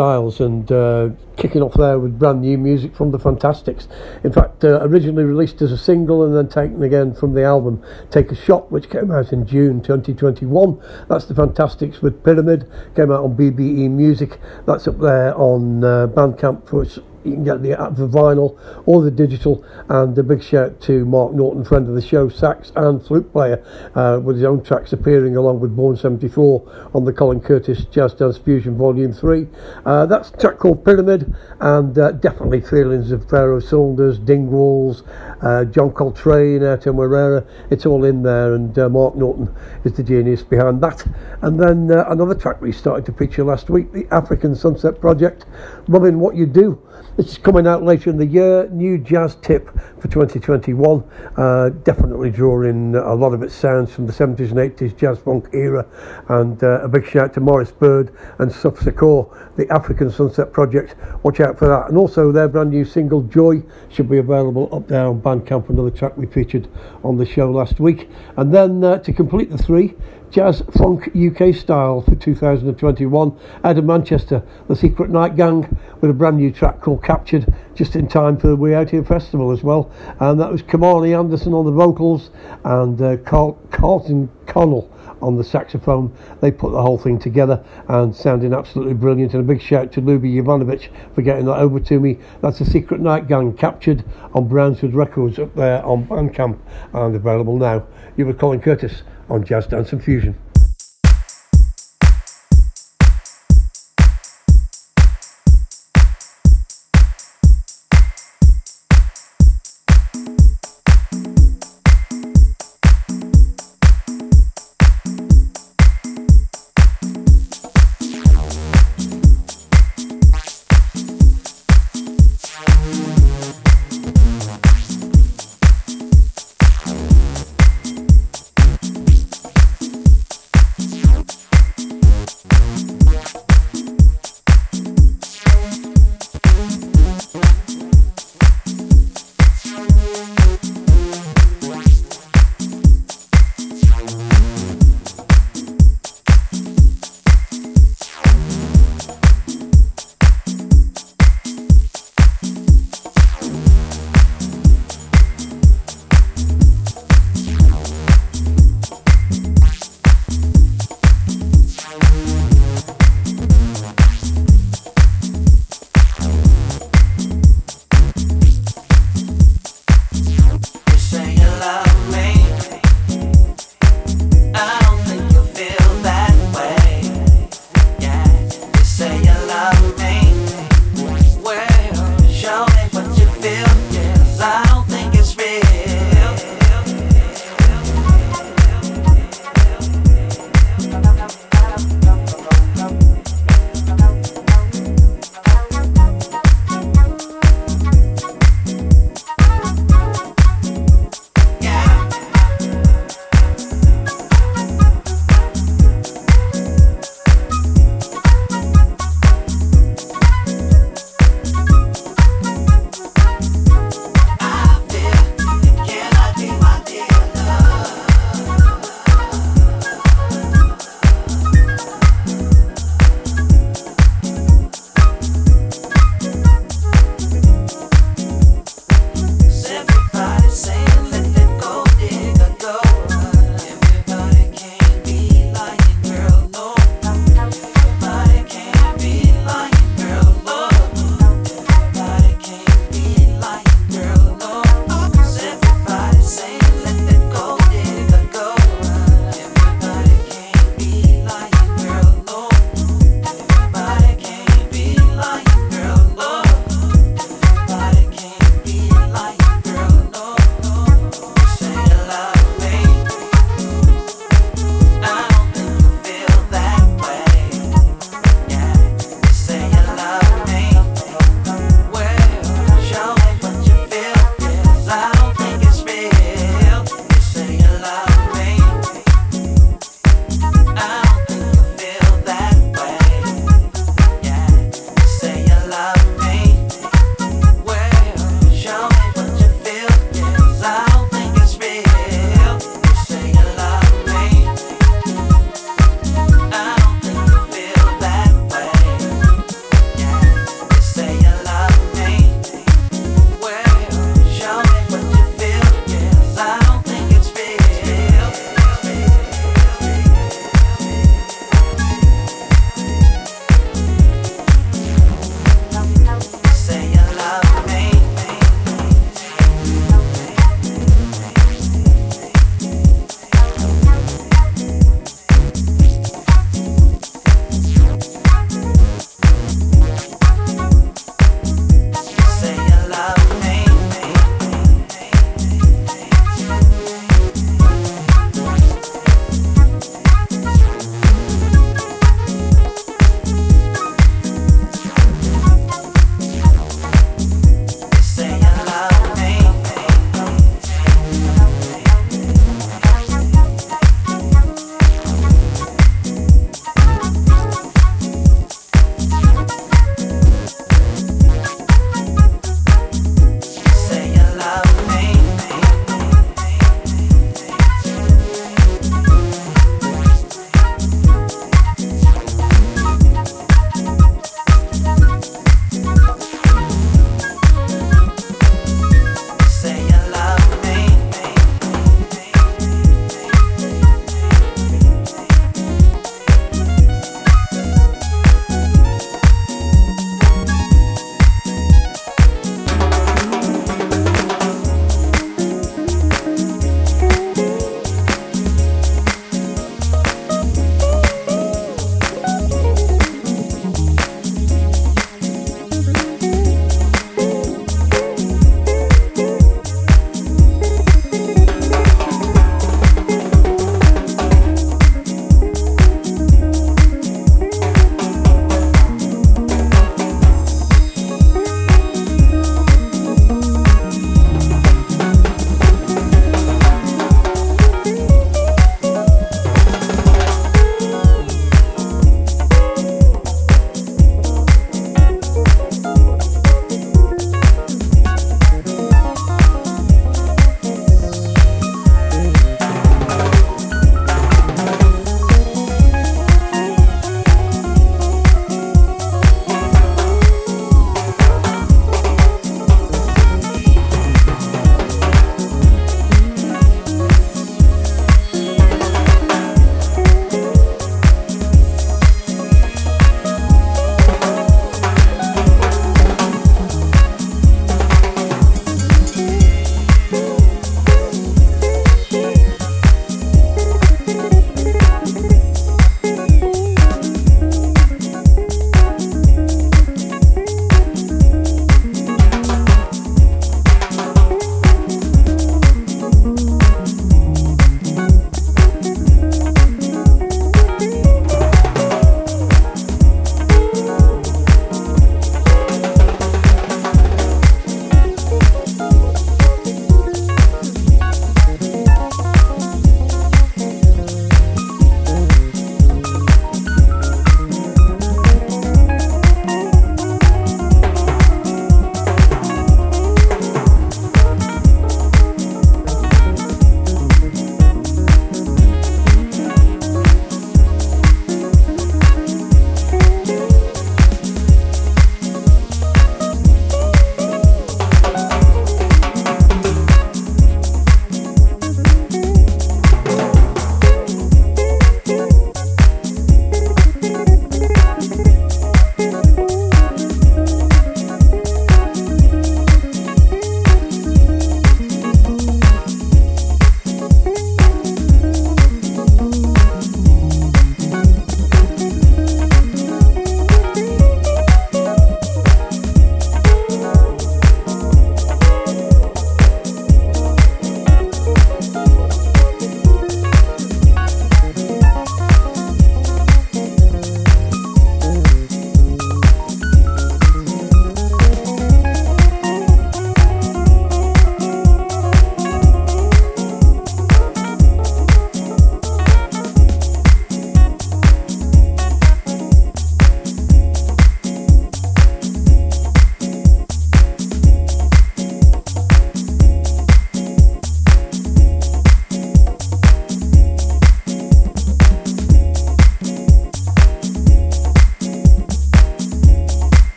Styles 0.00 0.40
and 0.40 0.72
uh, 0.72 1.10
kicking 1.36 1.60
off 1.60 1.74
there 1.74 1.98
with 1.98 2.18
brand 2.18 2.40
new 2.40 2.56
music 2.56 2.96
from 2.96 3.10
the 3.10 3.18
Fantastics. 3.18 3.86
In 4.24 4.32
fact, 4.32 4.64
uh, 4.64 4.78
originally 4.80 5.24
released 5.24 5.60
as 5.60 5.72
a 5.72 5.76
single 5.76 6.24
and 6.24 6.34
then 6.34 6.48
taken 6.48 6.82
again 6.82 7.12
from 7.12 7.34
the 7.34 7.44
album 7.44 7.82
Take 8.10 8.32
a 8.32 8.34
Shot, 8.34 8.72
which 8.72 8.88
came 8.88 9.10
out 9.10 9.30
in 9.30 9.46
June 9.46 9.82
2021. 9.82 10.80
That's 11.10 11.26
the 11.26 11.34
Fantastics 11.34 12.00
with 12.00 12.24
Pyramid, 12.24 12.66
came 12.96 13.12
out 13.12 13.24
on 13.24 13.36
BBE 13.36 13.90
Music. 13.90 14.40
That's 14.64 14.88
up 14.88 14.98
there 15.00 15.36
on 15.36 15.84
uh, 15.84 16.06
Bandcamp 16.06 16.66
for 16.66 16.86
you 17.24 17.32
can 17.32 17.44
get 17.44 17.62
the, 17.62 17.70
the 17.70 18.08
vinyl 18.08 18.58
or 18.86 19.02
the 19.02 19.10
digital. 19.10 19.64
And 19.88 20.16
a 20.16 20.22
big 20.22 20.42
shout 20.42 20.80
to 20.82 21.04
Mark 21.04 21.32
Norton, 21.32 21.64
friend 21.64 21.88
of 21.88 21.94
the 21.94 22.02
show, 22.02 22.28
sax 22.28 22.72
and 22.76 23.04
flute 23.04 23.30
player, 23.32 23.64
uh, 23.94 24.20
with 24.22 24.36
his 24.36 24.44
own 24.44 24.62
tracks 24.62 24.92
appearing 24.92 25.36
along 25.36 25.60
with 25.60 25.74
Born 25.76 25.96
74 25.96 26.90
on 26.94 27.04
the 27.04 27.12
Colin 27.12 27.40
Curtis 27.40 27.84
Jazz 27.86 28.14
Dance 28.14 28.38
Fusion 28.38 28.76
Volume 28.76 29.12
3. 29.12 29.46
Uh, 29.84 30.06
that's 30.06 30.30
track 30.30 30.58
called 30.58 30.84
Pyramid, 30.84 31.34
and 31.60 31.98
uh, 31.98 32.12
definitely 32.12 32.60
feelings 32.60 33.10
of 33.12 33.28
Pharoah 33.28 33.60
Sanders, 33.60 34.18
Dingwalls, 34.18 35.02
uh, 35.42 35.64
John 35.66 35.90
Coltrane, 35.90 36.60
Airto 36.60 36.94
Moreira. 36.94 37.44
It's 37.70 37.86
all 37.86 38.04
in 38.04 38.22
there, 38.22 38.54
and 38.54 38.78
uh, 38.78 38.88
Mark 38.88 39.16
Norton 39.16 39.54
is 39.84 39.92
the 39.92 40.02
genius 40.02 40.42
behind 40.42 40.80
that. 40.82 41.06
And 41.42 41.58
then 41.58 41.90
uh, 41.90 42.04
another 42.08 42.34
track 42.34 42.60
we 42.60 42.72
started 42.72 43.06
to 43.06 43.12
feature 43.12 43.44
last 43.44 43.70
week, 43.70 43.92
the 43.92 44.06
African 44.10 44.54
Sunset 44.54 45.00
Project, 45.00 45.46
Loving 45.88 46.18
What 46.18 46.36
You 46.36 46.46
Do. 46.46 46.80
Is 47.20 47.36
coming 47.36 47.66
out 47.66 47.82
later 47.82 48.08
in 48.08 48.16
the 48.16 48.24
year. 48.24 48.66
New 48.70 48.96
jazz 48.96 49.36
tip 49.42 49.68
for 50.00 50.08
2021. 50.08 51.04
Uh, 51.36 51.68
definitely 51.84 52.30
drawing 52.30 52.94
a 52.94 53.14
lot 53.14 53.34
of 53.34 53.42
its 53.42 53.54
sounds 53.54 53.92
from 53.92 54.06
the 54.06 54.12
70s 54.12 54.52
and 54.52 54.56
80s 54.56 54.96
jazz 54.96 55.18
funk 55.18 55.50
era. 55.52 55.86
And 56.30 56.62
uh, 56.64 56.80
a 56.80 56.88
big 56.88 57.06
shout 57.06 57.34
to 57.34 57.40
Morris 57.40 57.72
Bird 57.72 58.16
and 58.38 58.50
Suf 58.50 58.76
Sakor, 58.76 59.54
the 59.56 59.68
African 59.70 60.10
Sunset 60.10 60.50
Project. 60.50 60.94
Watch 61.22 61.40
out 61.40 61.58
for 61.58 61.68
that. 61.68 61.90
And 61.90 61.98
also 61.98 62.32
their 62.32 62.48
brand 62.48 62.70
new 62.70 62.86
single 62.86 63.20
Joy 63.20 63.62
should 63.90 64.08
be 64.08 64.16
available 64.16 64.74
up 64.74 64.88
there 64.88 65.06
on 65.06 65.20
Bandcamp, 65.20 65.68
another 65.68 65.90
track 65.90 66.16
we 66.16 66.24
featured 66.24 66.68
on 67.04 67.18
the 67.18 67.26
show 67.26 67.50
last 67.50 67.80
week. 67.80 68.08
And 68.38 68.54
then 68.54 68.82
uh, 68.82 68.96
to 68.96 69.12
complete 69.12 69.50
the 69.50 69.58
three, 69.58 69.94
Jazz 70.30 70.62
Funk 70.70 71.10
UK 71.16 71.52
style 71.52 72.02
for 72.02 72.14
2021 72.14 73.36
out 73.64 73.78
of 73.78 73.84
Manchester, 73.84 74.44
the 74.68 74.76
Secret 74.76 75.10
Night 75.10 75.34
Gang 75.34 75.76
with 76.00 76.08
a 76.08 76.14
brand 76.14 76.36
new 76.36 76.52
track 76.52 76.80
called 76.80 77.02
Captured, 77.02 77.52
just 77.74 77.96
in 77.96 78.06
time 78.06 78.36
for 78.36 78.46
the 78.46 78.54
We 78.54 78.72
Out 78.72 78.90
Here 78.90 79.02
Festival 79.02 79.50
as 79.50 79.64
well. 79.64 79.90
And 80.20 80.38
that 80.38 80.52
was 80.52 80.62
Kamani 80.62 81.18
Anderson 81.18 81.52
on 81.52 81.64
the 81.64 81.72
vocals 81.72 82.30
and 82.62 83.02
uh, 83.02 83.16
Carl- 83.16 83.58
Carlton 83.72 84.30
Connell 84.46 84.88
on 85.20 85.36
the 85.36 85.42
saxophone. 85.42 86.16
They 86.40 86.52
put 86.52 86.70
the 86.70 86.80
whole 86.80 86.96
thing 86.96 87.18
together 87.18 87.64
and 87.88 88.14
sounding 88.14 88.54
absolutely 88.54 88.94
brilliant. 88.94 89.34
And 89.34 89.42
a 89.42 89.46
big 89.46 89.60
shout 89.60 89.90
to 89.94 90.00
Luby 90.00 90.32
Jovanovic 90.36 90.90
for 91.12 91.22
getting 91.22 91.46
that 91.46 91.58
over 91.58 91.80
to 91.80 91.98
me. 91.98 92.18
That's 92.40 92.60
the 92.60 92.64
Secret 92.64 93.00
Night 93.00 93.26
Gang 93.26 93.56
captured 93.56 94.04
on 94.32 94.48
Brownswood 94.48 94.94
Records 94.94 95.40
up 95.40 95.52
there 95.56 95.84
on 95.84 96.06
Bandcamp 96.06 96.56
and 96.92 97.16
available 97.16 97.58
now. 97.58 97.84
You 98.16 98.26
were 98.26 98.34
Colin 98.34 98.60
Curtis 98.60 99.02
on 99.30 99.44
Jazz 99.44 99.66
Dance 99.68 99.92
and 99.92 100.02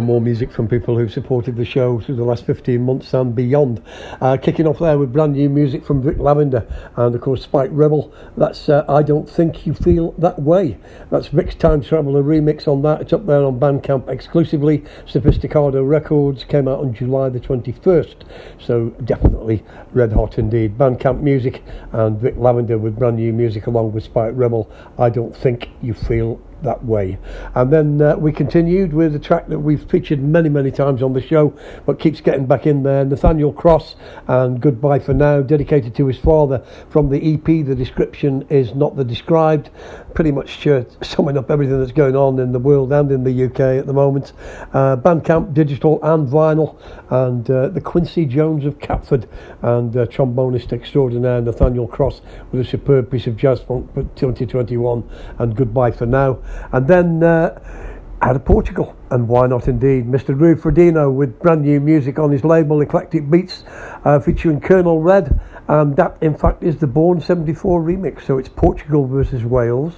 more 0.00 0.20
music 0.20 0.50
from 0.52 0.68
people 0.68 0.96
who've 0.96 1.12
supported 1.12 1.56
the 1.56 1.64
show 1.64 2.00
through 2.00 2.16
the 2.16 2.24
last 2.24 2.46
15 2.46 2.80
months 2.80 3.12
and 3.14 3.34
beyond. 3.34 3.82
Uh, 4.20 4.36
kicking 4.36 4.66
off 4.66 4.78
there 4.78 4.98
with 4.98 5.12
brand 5.12 5.32
new 5.32 5.48
music 5.50 5.84
from 5.84 6.02
Rick 6.02 6.18
Lavender 6.18 6.66
and, 6.96 7.14
of 7.14 7.20
course, 7.20 7.42
Spike 7.42 7.70
Rebel. 7.72 8.12
That's 8.36 8.68
uh, 8.68 8.84
I 8.88 9.02
Don't 9.02 9.28
Think 9.28 9.66
You 9.66 9.74
Feel 9.74 10.12
That 10.12 10.40
Way. 10.40 10.78
That's 11.10 11.32
Rick's 11.34 11.54
Time 11.54 11.82
Traveller 11.82 12.22
remix 12.22 12.68
on 12.68 12.82
that. 12.82 13.00
It's 13.02 13.12
up 13.12 13.26
there 13.26 13.44
on 13.44 13.58
Bandcamp 13.58 14.08
exclusively. 14.08 14.84
Sophisticado 15.06 15.86
Records 15.86 16.44
came 16.44 16.68
out 16.68 16.80
on 16.80 16.94
July 16.94 17.28
the 17.28 17.40
21st. 17.40 18.16
So 18.58 18.90
definitely 19.04 19.64
red 19.92 20.12
hot 20.12 20.38
indeed. 20.38 20.78
Bandcamp 20.78 21.20
music 21.20 21.62
and 21.92 22.22
Rick 22.22 22.36
Lavender 22.36 22.78
with 22.78 22.98
brand 22.98 23.16
new 23.16 23.32
music 23.32 23.66
along 23.66 23.92
with 23.92 24.04
Spike 24.04 24.32
Rebel. 24.34 24.70
I 24.98 25.10
Don't 25.10 25.36
Think 25.36 25.68
You 25.80 25.94
Feel 25.94 26.40
that 26.62 26.84
way. 26.84 27.18
And 27.54 27.72
then 27.72 28.00
uh, 28.00 28.16
we 28.16 28.32
continued 28.32 28.92
with 28.92 29.14
a 29.14 29.18
track 29.18 29.48
that 29.48 29.58
we've 29.58 29.82
featured 29.90 30.22
many, 30.22 30.48
many 30.48 30.70
times 30.70 31.02
on 31.02 31.12
the 31.12 31.22
show, 31.22 31.54
but 31.86 31.98
keeps 31.98 32.20
getting 32.20 32.46
back 32.46 32.66
in 32.66 32.82
there. 32.82 33.04
Nathaniel 33.04 33.52
Cross 33.52 33.96
and 34.28 34.60
Goodbye 34.60 34.98
for 34.98 35.14
Now, 35.14 35.42
dedicated 35.42 35.94
to 35.96 36.06
his 36.06 36.18
father 36.18 36.64
from 36.88 37.10
the 37.10 37.34
EP. 37.34 37.44
The 37.44 37.74
description 37.74 38.46
is 38.48 38.74
not 38.74 38.96
the 38.96 39.04
described. 39.04 39.70
Pretty 40.14 40.32
much 40.32 40.66
uh, 40.66 40.84
summing 41.02 41.38
up 41.38 41.50
everything 41.50 41.78
that's 41.78 41.92
going 41.92 42.16
on 42.16 42.38
in 42.38 42.52
the 42.52 42.58
world 42.58 42.92
and 42.92 43.10
in 43.10 43.24
the 43.24 43.44
UK 43.44 43.60
at 43.60 43.86
the 43.86 43.92
moment. 43.92 44.32
Uh, 44.72 44.96
Bandcamp, 44.96 45.54
digital 45.54 46.02
and 46.02 46.28
vinyl, 46.28 46.76
and 47.10 47.50
uh, 47.50 47.68
the 47.68 47.80
Quincy 47.80 48.26
Jones 48.26 48.64
of 48.64 48.78
Catford 48.78 49.28
and 49.62 49.96
uh, 49.96 50.06
trombonist 50.06 50.72
extraordinaire 50.72 51.40
Nathaniel 51.40 51.88
Cross 51.88 52.20
with 52.50 52.60
a 52.60 52.64
superb 52.64 53.10
piece 53.10 53.26
of 53.26 53.36
jazz 53.36 53.60
funk 53.60 53.92
for 53.94 54.02
2021 54.02 55.08
and 55.38 55.56
Goodbye 55.56 55.90
for 55.90 56.06
Now. 56.06 56.38
And 56.72 56.86
then 56.86 57.22
uh, 57.22 57.58
out 58.20 58.36
of 58.36 58.44
Portugal, 58.44 58.94
and 59.12 59.28
why 59.28 59.46
not 59.46 59.68
indeed? 59.68 60.06
Mr. 60.06 60.28
Rui 60.28 60.54
Frodino 60.54 61.12
with 61.12 61.38
brand 61.38 61.62
new 61.62 61.78
music 61.80 62.18
on 62.18 62.32
his 62.32 62.44
label 62.44 62.80
Eclectic 62.80 63.28
Beats, 63.30 63.62
uh, 64.04 64.18
featuring 64.18 64.58
Colonel 64.58 65.00
Red, 65.00 65.38
and 65.68 65.94
that 65.96 66.16
in 66.22 66.34
fact 66.34 66.62
is 66.62 66.78
the 66.78 66.86
Born 66.86 67.20
74 67.20 67.82
remix. 67.82 68.24
So 68.24 68.38
it's 68.38 68.48
Portugal 68.48 69.06
versus 69.06 69.44
Wales 69.44 69.94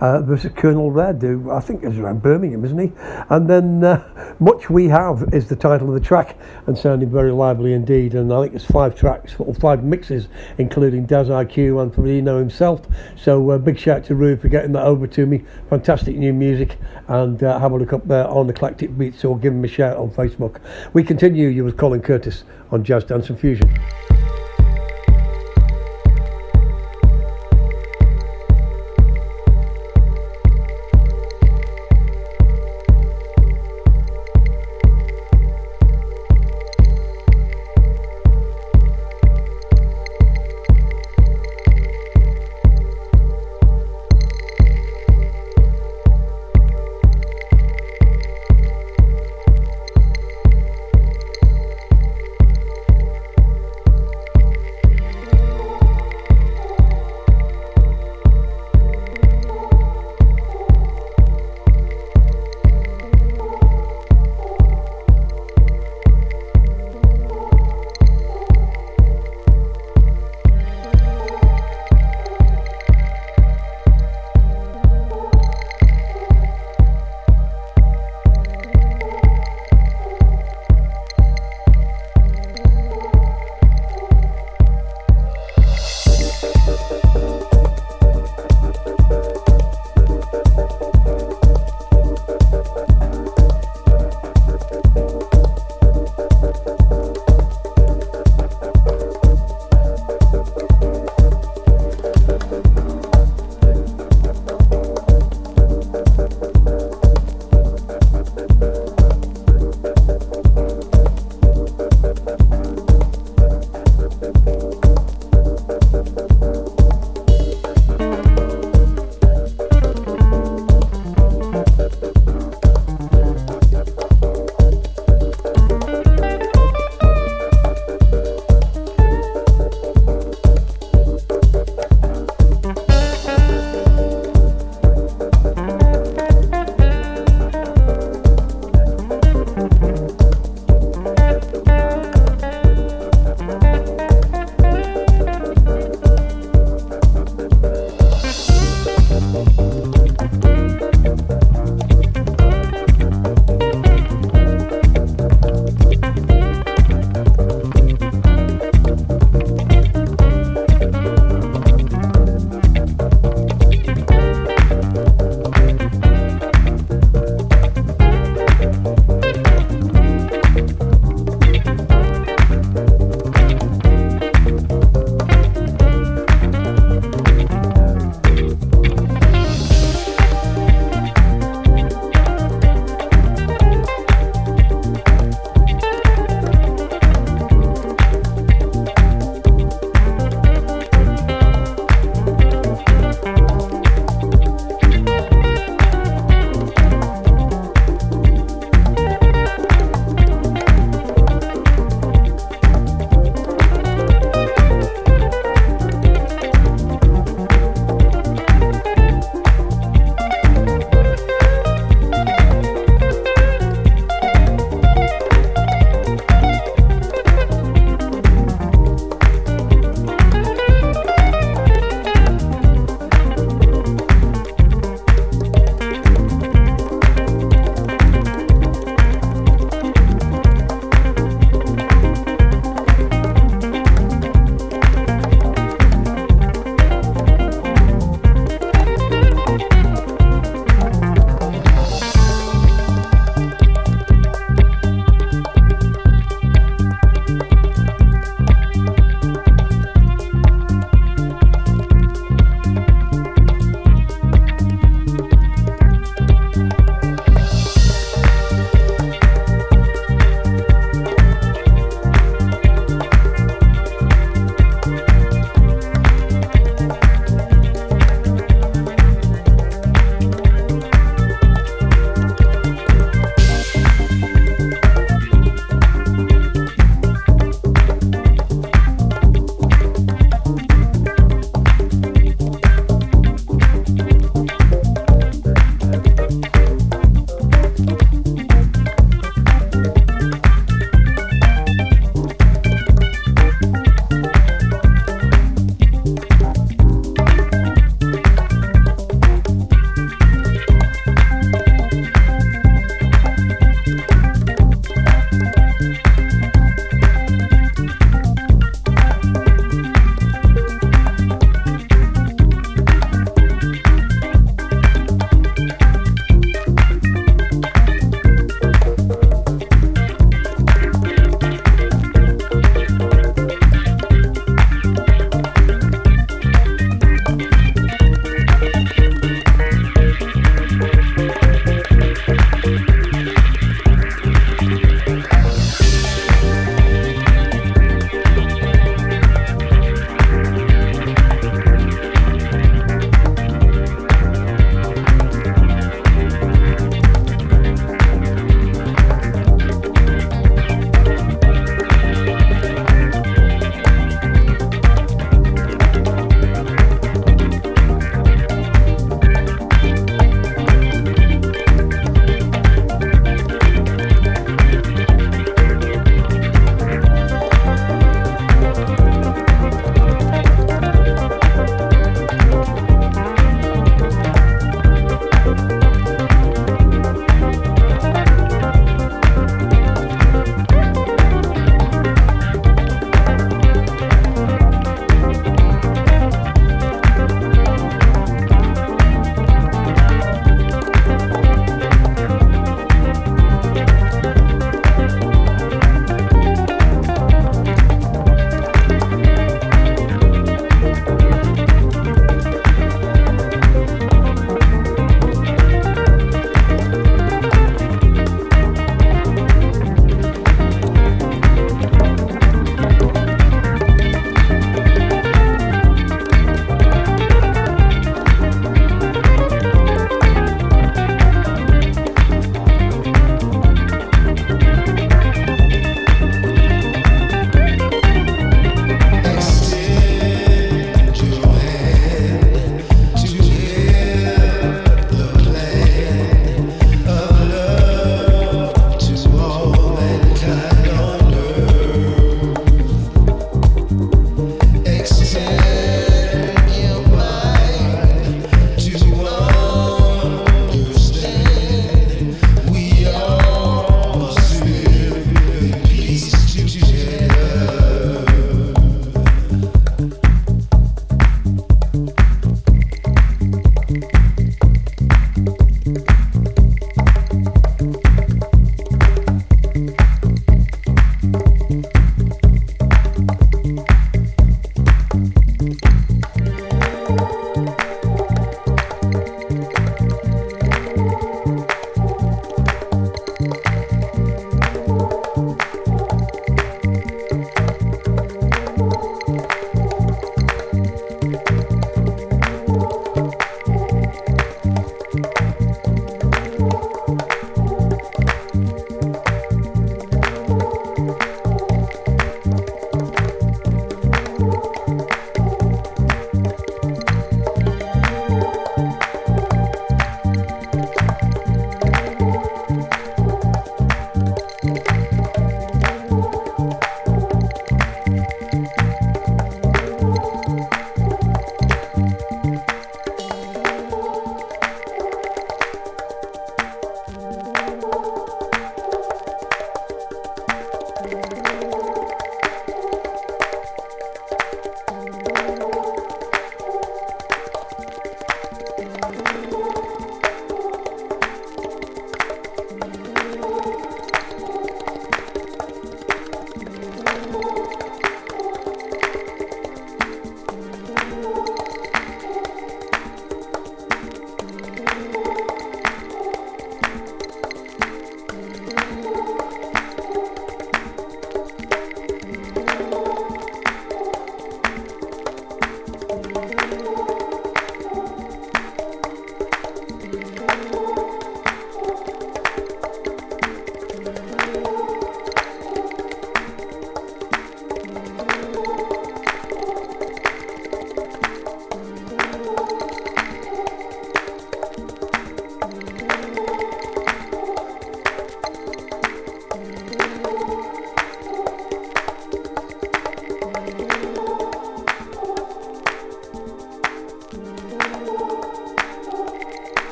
uh, 0.00 0.20
versus 0.20 0.52
Colonel 0.54 0.90
Red, 0.90 1.22
who 1.22 1.50
I 1.50 1.60
think 1.60 1.82
is 1.82 1.98
around 1.98 2.22
Birmingham, 2.22 2.64
isn't 2.64 2.78
he? 2.78 2.92
And 3.30 3.48
then 3.48 3.82
uh, 3.82 4.36
Much 4.38 4.68
We 4.68 4.86
Have 4.88 5.30
is 5.32 5.48
the 5.48 5.56
title 5.56 5.88
of 5.88 5.94
the 5.94 6.06
track, 6.06 6.36
and 6.66 6.76
sounding 6.76 7.10
very 7.10 7.32
lively 7.32 7.72
indeed. 7.72 8.14
And 8.14 8.32
I 8.32 8.42
think 8.42 8.54
it's 8.54 8.66
five 8.66 8.94
tracks, 8.94 9.34
or 9.38 9.54
five 9.54 9.82
mixes, 9.82 10.28
including 10.58 11.06
Daz 11.06 11.28
IQ 11.28 11.82
and 11.82 11.92
Frodino 11.92 12.38
himself. 12.38 12.86
So 13.16 13.50
uh, 13.50 13.58
big 13.58 13.78
shout 13.78 14.04
to 14.04 14.14
Rui 14.14 14.36
for 14.36 14.48
getting 14.48 14.72
that 14.72 14.84
over 14.84 15.06
to 15.06 15.24
me. 15.24 15.44
Fantastic 15.70 16.16
new 16.16 16.34
music, 16.34 16.76
and 17.08 17.42
uh, 17.42 17.58
have 17.58 17.72
a 17.72 17.78
look 17.78 17.94
up 17.94 18.06
there 18.06 18.28
on 18.28 18.46
Eclectic 18.58 18.98
Beats 18.98 19.24
or 19.24 19.38
give 19.38 19.52
him 19.52 19.64
a 19.64 19.68
shout 19.68 19.96
on 19.96 20.10
Facebook. 20.10 20.60
We 20.92 21.04
continue 21.04 21.46
you 21.46 21.62
with 21.62 21.76
Colin 21.76 22.02
Curtis 22.02 22.42
on 22.72 22.82
Jazz 22.82 23.04
Dance 23.04 23.30
and 23.30 23.38
Fusion. 23.38 23.72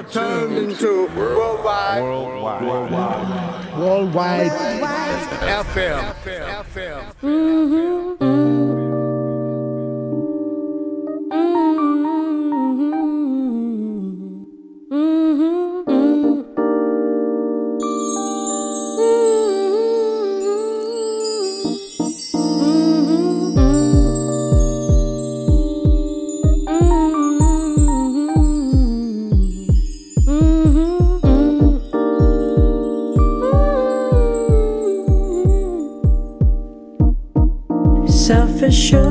are 0.00 0.08
turned 0.10 0.56
into 0.56 1.06
worldwide. 1.14 2.02
Worldwide. 2.02 2.62
Worldwide. 2.66 3.78
Worldwide. 3.78 4.50
Worldwide. 4.50 4.50
FM. 5.66 6.14
FM. 6.24 6.64
FM. 6.64 7.14
Mm-hmm. 7.22 8.39
Assured 38.70 39.09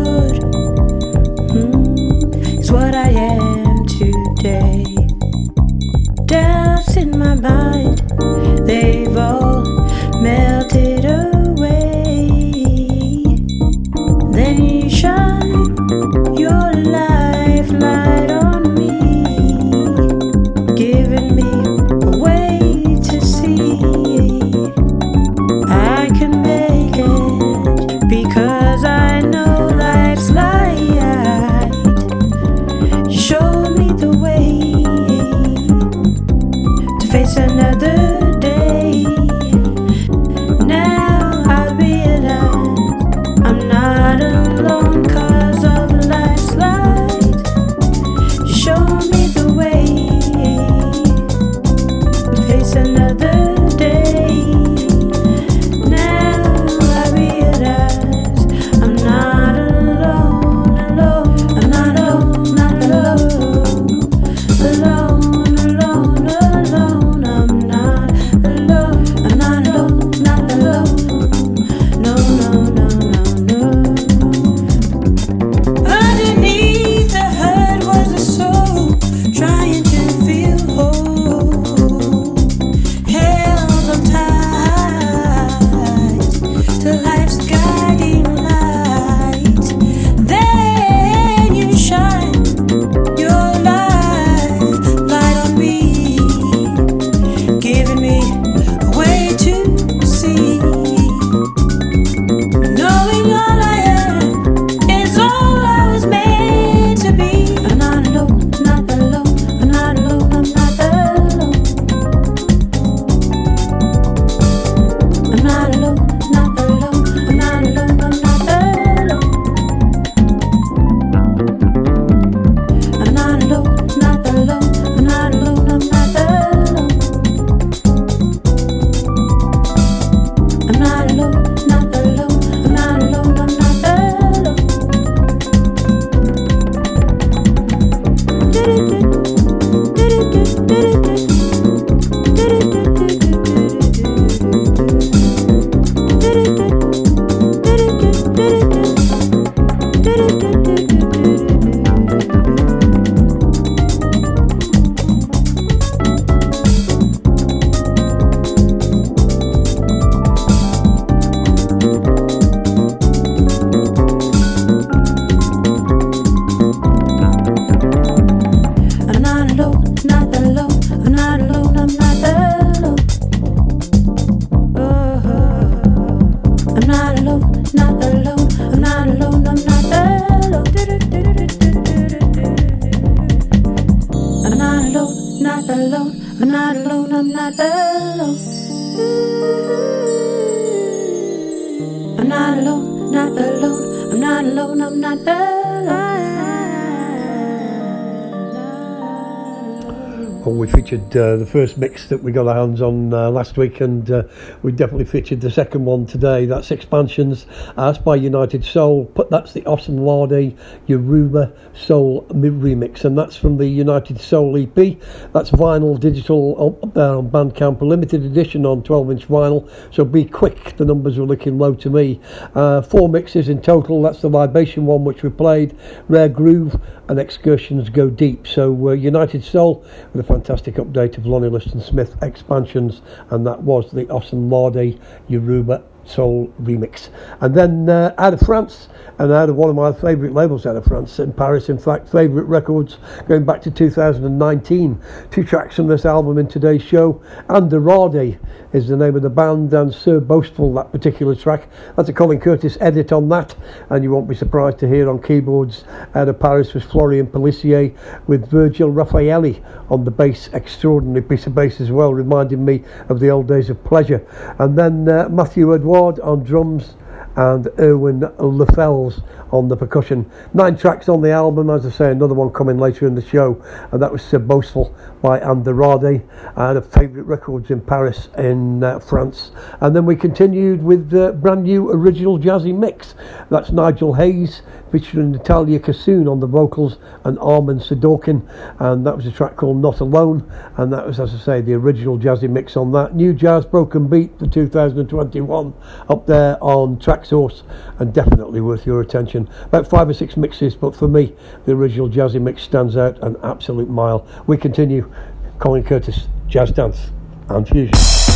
uh, 201.15 201.36
the 201.38 201.45
first 201.45 201.77
mix 201.77 202.07
that 202.10 202.22
we 202.22 202.31
got 202.31 202.48
our 202.48 202.56
hands 202.56 202.81
on 202.81 203.14
uh, 203.14 203.30
last 203.30 203.57
week, 203.57 203.81
and 203.81 204.10
uh, 204.11 204.23
we 204.64 204.72
definitely 204.72 205.06
featured 205.06 205.41
the 205.41 205.52
second 205.52 205.86
one 205.86 206.06
today. 206.06 206.45
That's 206.45 206.72
Expansions. 206.72 207.45
Uh, 207.77 207.91
that's 207.91 207.98
by 207.98 208.15
United 208.15 208.64
Soul. 208.64 209.11
But 209.15 209.30
that's 209.30 209.53
the 209.53 209.61
Osunlade 209.61 210.57
Yoruba 210.88 211.53
Soul 211.73 212.26
remix, 212.30 213.06
and 213.06 213.18
that's 213.18 213.36
from 213.36 213.57
the 213.57 213.68
United 213.68 214.19
Soul 214.19 214.57
EP. 214.57 214.98
That's 215.34 215.52
vinyl, 215.52 215.99
digital 215.99 216.80
up 216.84 216.94
there 216.94 217.15
on 217.15 217.30
Bandcamp, 217.30 217.81
a 217.81 217.86
limited 217.86 218.23
edition 218.23 218.65
on 218.65 218.84
12-inch 218.84 219.27
vinyl. 219.27 219.69
So 219.94 220.06
be 220.06 220.26
quick. 220.26 220.77
The 220.77 220.86
numbers 220.86 221.18
were 221.18 221.26
looking 221.26 221.57
low 221.57 221.76
to 221.76 221.90
me. 221.90 222.19
Uh, 222.56 222.81
four 222.81 223.10
mixes 223.10 223.49
in 223.49 223.61
total. 223.61 224.02
That's 224.02 224.22
the 224.22 224.30
Libation 224.30 224.86
one, 224.86 225.03
which 225.03 225.23
we 225.23 225.30
played. 225.30 225.77
Rare 226.07 226.30
Groove 226.30 226.80
and 227.10 227.19
Excursions 227.19 227.90
Go 227.90 228.10
Deep. 228.10 228.48
So 228.48 228.90
uh, 228.90 228.91
United 228.91 229.44
Soul 229.44 229.84
with 230.14 230.23
a 230.23 230.27
fantastic 230.27 230.76
update 230.76 231.18
of 231.18 231.26
Lonnie 231.26 231.49
Liston 231.49 231.81
Smith 231.81 232.15
expansions, 232.22 233.02
and 233.31 233.45
that 233.48 233.61
was 233.64 233.91
the 233.91 234.06
Osunlade 234.06 234.99
Yoruba 235.27 235.84
Soul 236.10 236.52
remix. 236.61 237.10
And 237.41 237.53
then 237.53 237.90
uh, 237.90 238.14
out 238.18 238.34
of 238.34 238.40
France, 238.41 238.90
and 239.19 239.31
out 239.34 239.49
of 239.49 239.57
one 239.57 239.69
of 239.69 239.76
my 239.76 239.91
favourite 239.91 240.34
labels 240.34 240.65
out 240.65 240.77
of 240.77 240.86
France, 240.86 241.19
in 241.19 241.34
Paris, 241.34 241.69
in 241.69 241.77
fact, 241.77 242.07
favourite 242.07 242.48
records 242.48 242.98
going 243.27 243.45
back 243.45 243.61
to 243.64 243.72
2019. 243.72 245.02
Two 245.30 245.44
tracks 245.44 245.76
from 245.76 245.88
this 245.88 246.06
album 246.06 246.38
in 246.38 246.48
today's 246.48 246.81
show. 246.81 247.22
Andarade 247.49 248.40
is 248.72 248.88
the 248.88 248.95
name 248.95 249.15
of 249.15 249.22
the 249.22 249.30
band, 249.30 249.73
and 249.73 249.94
Sir 249.94 250.19
Boastful, 250.19 250.73
that 250.76 250.91
particular 250.91 251.36
track. 251.36 251.68
That's 251.98 252.07
a 252.10 252.14
Colin 252.14 252.40
Curtis 252.40 252.77
edit 252.80 253.11
on 253.11 253.27
that, 253.30 253.56
and 253.90 254.03
you 254.03 254.11
won't 254.11 254.30
be 254.30 254.36
surprised 254.36 254.80
to 254.80 254.88
hear 254.88 255.10
on 255.10 255.22
keyboards 255.22 255.84
out 256.15 256.30
of 256.30 256.40
Paris 256.40 256.73
was 256.73 256.84
Florian 256.84 257.27
Pellissier 257.27 257.94
with 258.27 258.49
Virgil 258.49 258.91
Raffaelli 258.91 259.61
on 259.90 260.06
the 260.06 260.11
bass. 260.11 260.49
Extraordinary 260.53 261.22
piece 261.22 261.45
of 261.45 261.56
bass 261.56 261.81
as 261.81 261.91
well, 261.91 262.14
reminding 262.14 262.64
me 262.64 262.84
of 263.10 263.19
the 263.19 263.30
old 263.30 263.48
days 263.48 263.69
of 263.69 263.84
pleasure. 263.84 264.26
And 264.60 264.77
then 264.77 265.10
uh, 265.10 265.27
Matthew 265.30 265.73
Edward 265.73 265.98
on 265.99 266.43
drums 266.43 266.95
and 267.35 267.67
Erwin 267.77 268.21
Lefels 268.39 269.21
on 269.51 269.67
the 269.67 269.76
percussion. 269.76 270.30
Nine 270.53 270.77
tracks 270.77 271.09
on 271.09 271.21
the 271.21 271.31
album, 271.31 271.69
as 271.69 271.85
I 271.85 271.89
say, 271.89 272.11
another 272.11 272.34
one 272.34 272.49
coming 272.51 272.77
later 272.77 273.07
in 273.07 273.15
the 273.15 273.21
show, 273.21 273.63
and 273.91 274.01
that 274.01 274.11
was 274.11 274.21
Sir 274.21 274.39
Boastful 274.39 274.95
by 275.21 275.39
Andarade, 275.39 276.23
and 276.55 276.77
a 276.77 276.81
favourite 276.81 277.26
records 277.26 277.71
in 277.71 277.81
Paris, 277.81 278.30
in 278.38 278.84
uh, 278.84 278.99
France. 278.99 279.51
And 279.81 279.95
then 279.95 280.05
we 280.05 280.15
continued 280.15 280.81
with 280.84 281.13
uh, 281.13 281.34
brand 281.34 281.63
new 281.63 281.91
original 281.91 282.39
jazzy 282.39 282.76
mix. 282.76 283.15
That's 283.49 283.71
Nigel 283.71 284.13
Hayes 284.13 284.61
featuring 284.91 285.31
Natalia 285.31 285.80
Kassoon 285.80 286.30
on 286.30 286.39
the 286.39 286.47
vocals 286.47 286.97
and 287.23 287.38
Armin 287.39 287.80
Sidorkin, 287.80 288.41
and 288.80 289.05
that 289.05 289.15
was 289.15 289.26
a 289.26 289.31
track 289.31 289.55
called 289.55 289.77
Not 289.77 289.99
Alone, 289.99 290.49
and 290.77 290.91
that 290.91 291.05
was, 291.05 291.19
as 291.19 291.34
I 291.34 291.38
say, 291.38 291.61
the 291.61 291.73
original 291.73 292.17
jazzy 292.17 292.49
mix 292.49 292.76
on 292.76 292.91
that. 292.93 293.15
New 293.15 293.34
Jazz 293.34 293.65
Broken 293.65 294.07
Beat 294.07 294.38
for 294.39 294.47
2021 294.47 295.73
up 296.09 296.26
there 296.26 296.57
on 296.61 296.97
Traxsource, 296.97 297.63
and 297.99 298.13
definitely 298.13 298.61
worth 298.61 298.85
your 298.85 299.01
attention. 299.01 299.39
Selection. 299.48 299.66
About 299.66 299.88
five 299.88 300.10
or 300.10 300.14
six 300.14 300.38
mixes, 300.38 300.76
but 300.76 300.95
for 300.95 301.07
me, 301.07 301.34
the 301.66 301.74
original 301.74 302.10
jazzy 302.10 302.41
mix 302.41 302.64
stands 302.64 302.98
out 302.98 303.22
an 303.24 303.38
absolute 303.44 303.90
mile. 303.90 304.26
We 304.48 304.57
continue. 304.57 305.11
Colin 305.60 305.84
Curtis, 305.84 306.28
Jazz 306.48 306.72
Dance 306.72 307.11
and 307.49 307.68
Fusion. 307.68 308.28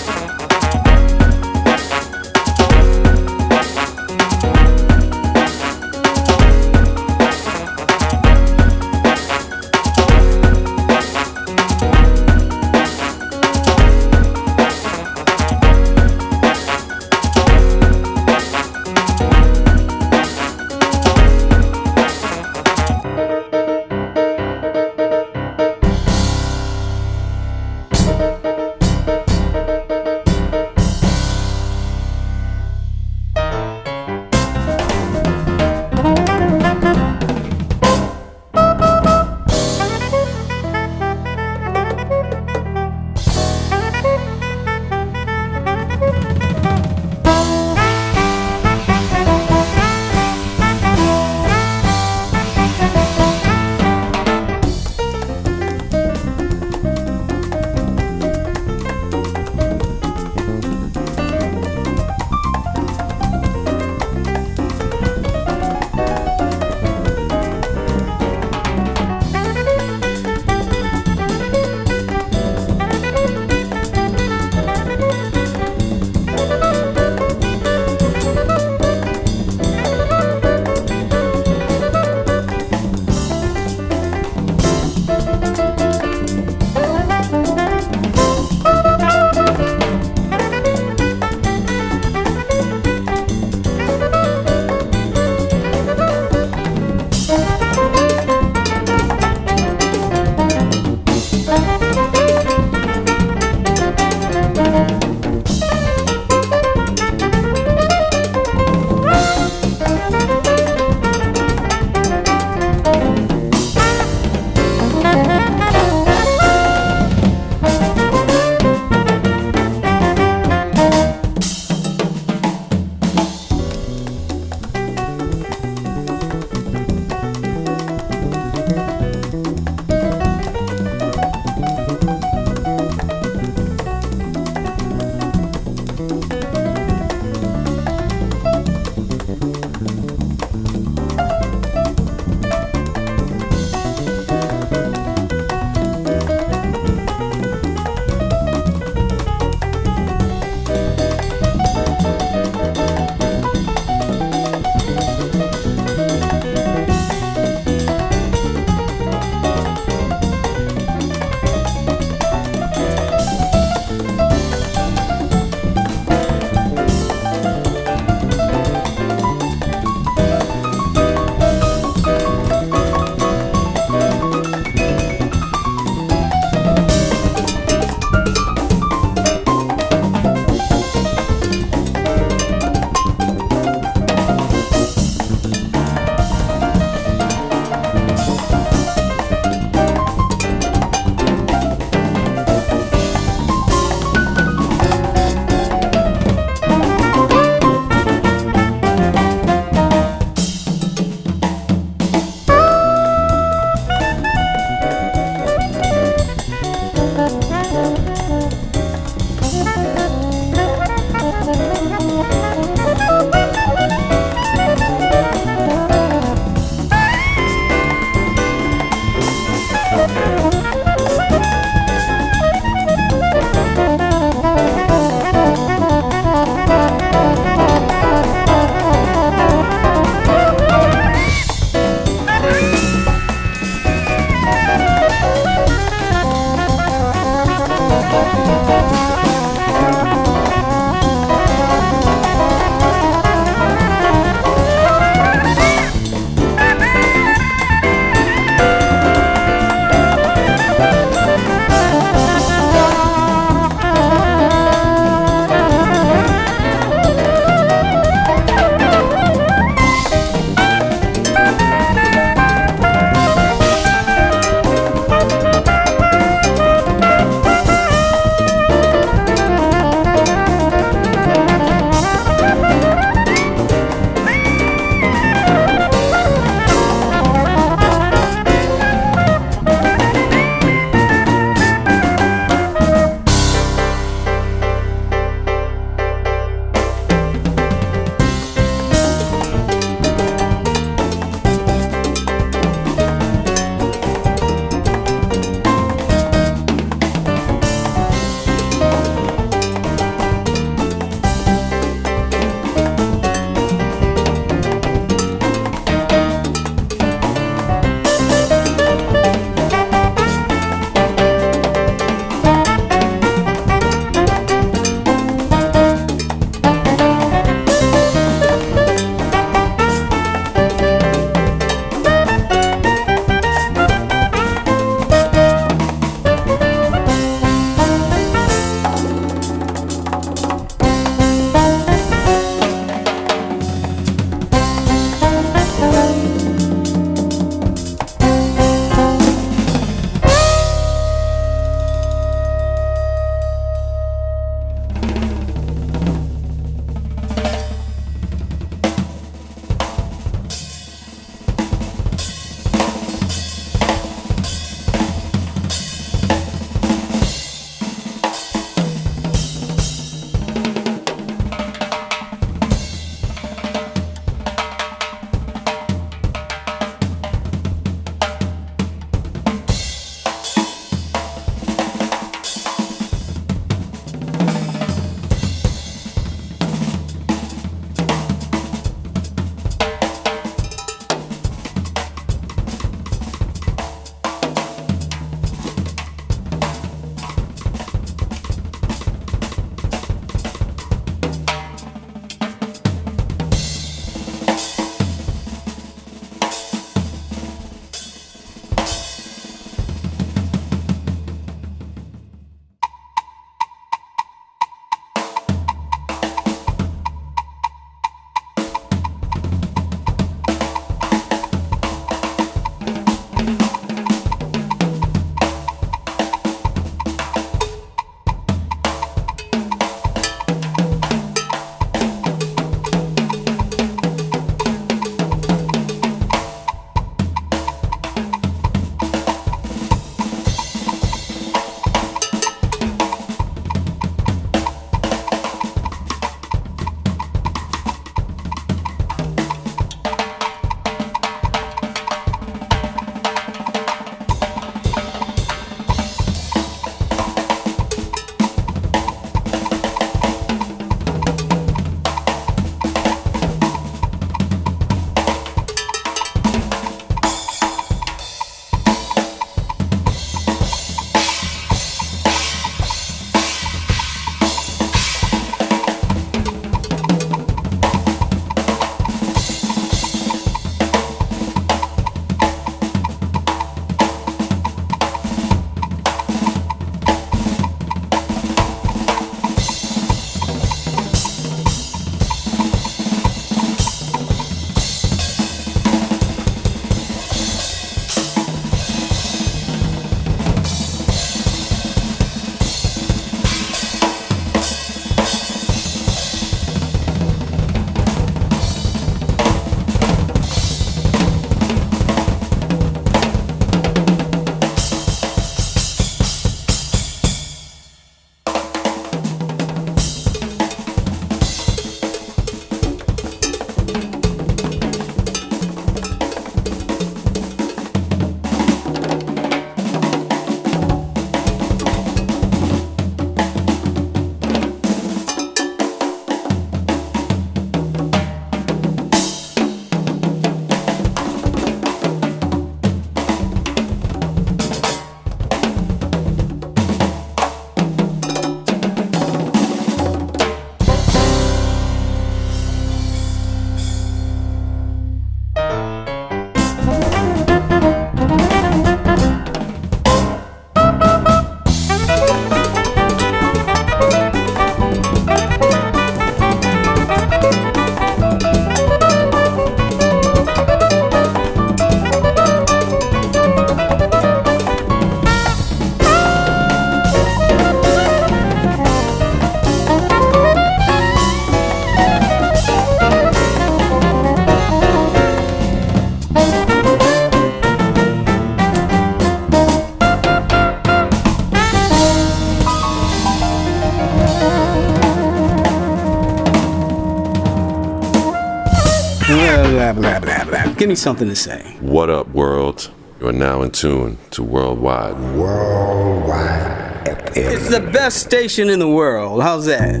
Give 590.78 590.88
me 590.88 590.94
something 590.94 591.26
to 591.28 591.34
say. 591.34 591.76
What 591.80 592.08
up, 592.08 592.28
world? 592.28 592.92
You 593.18 593.26
are 593.26 593.32
now 593.32 593.62
in 593.62 593.72
tune 593.72 594.16
to 594.30 594.44
Worldwide. 594.44 595.18
Worldwide 595.36 597.02
It's 597.36 597.68
the 597.68 597.80
best 597.80 598.18
station 598.18 598.70
in 598.70 598.78
the 598.78 598.88
world. 598.88 599.42
How's 599.42 599.66
that? 599.66 600.00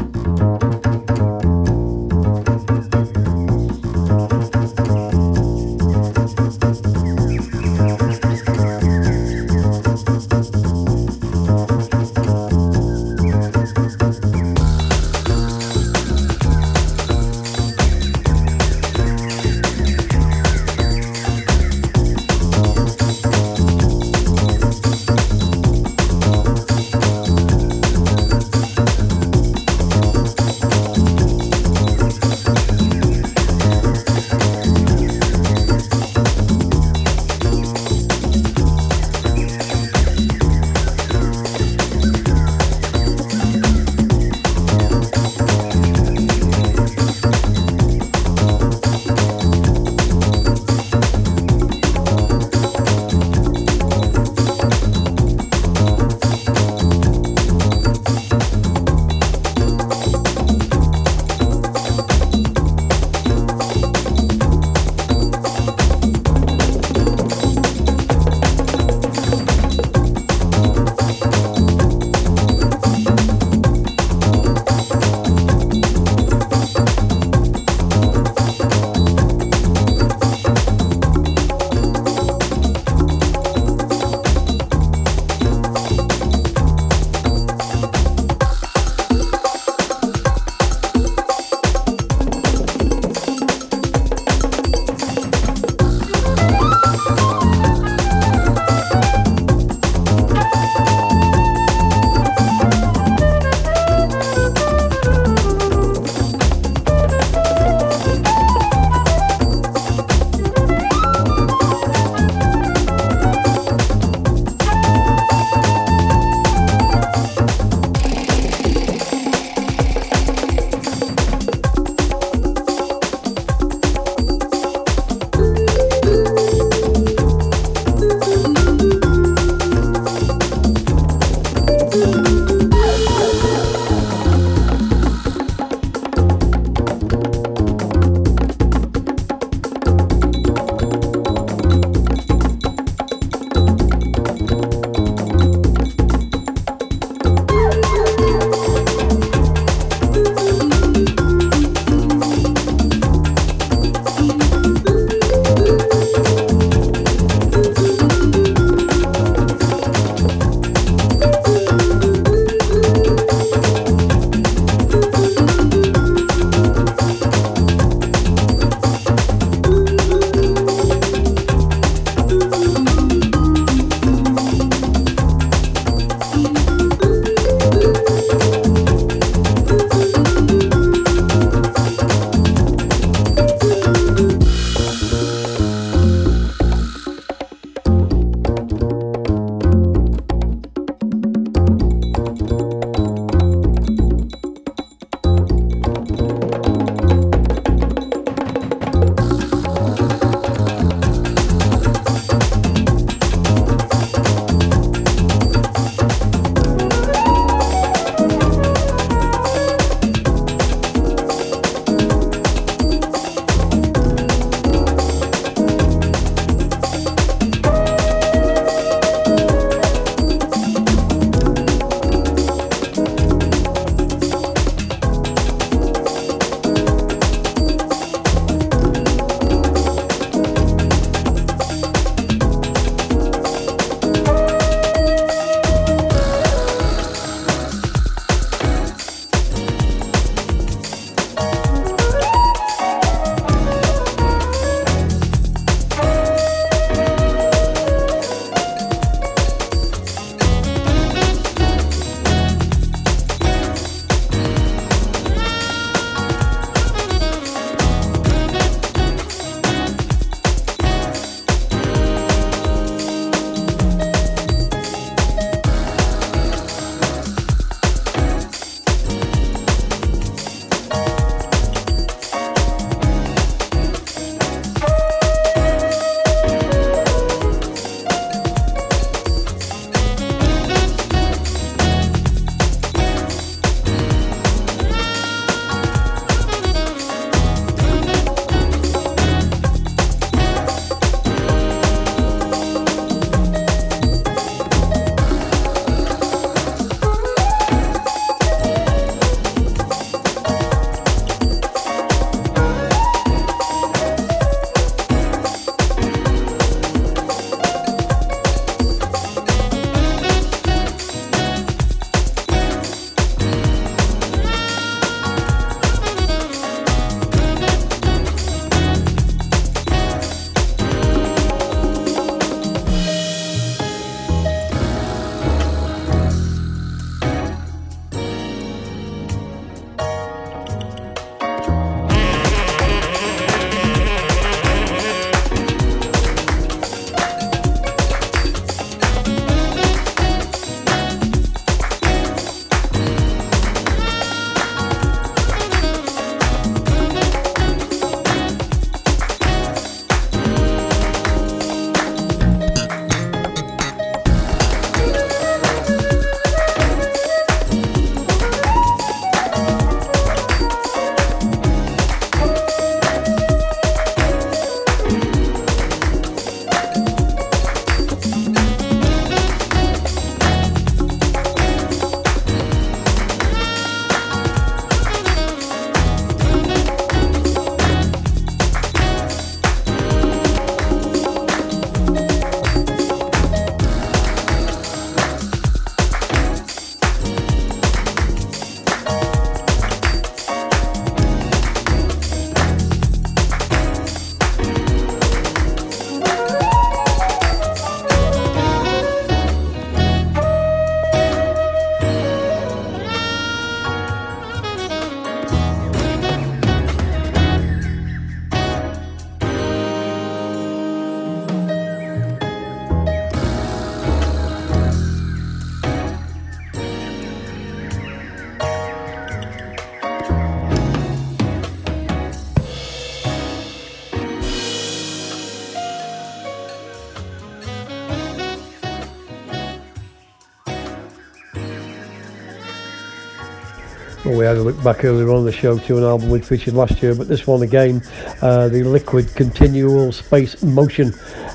Had 434.48 434.56
a 434.56 434.62
look 434.62 434.82
back 434.82 435.04
earlier 435.04 435.30
on 435.30 435.44
the 435.44 435.52
show 435.52 435.76
to 435.76 435.98
an 435.98 436.04
album 436.04 436.30
we'd 436.30 436.42
featured 436.42 436.72
last 436.72 437.02
year, 437.02 437.14
but 437.14 437.28
this 437.28 437.46
one 437.46 437.60
again, 437.60 438.00
uh, 438.40 438.70
the 438.70 438.82
Liquid 438.82 439.34
Continual 439.34 440.10
Space 440.10 440.62
Motion 440.62 441.10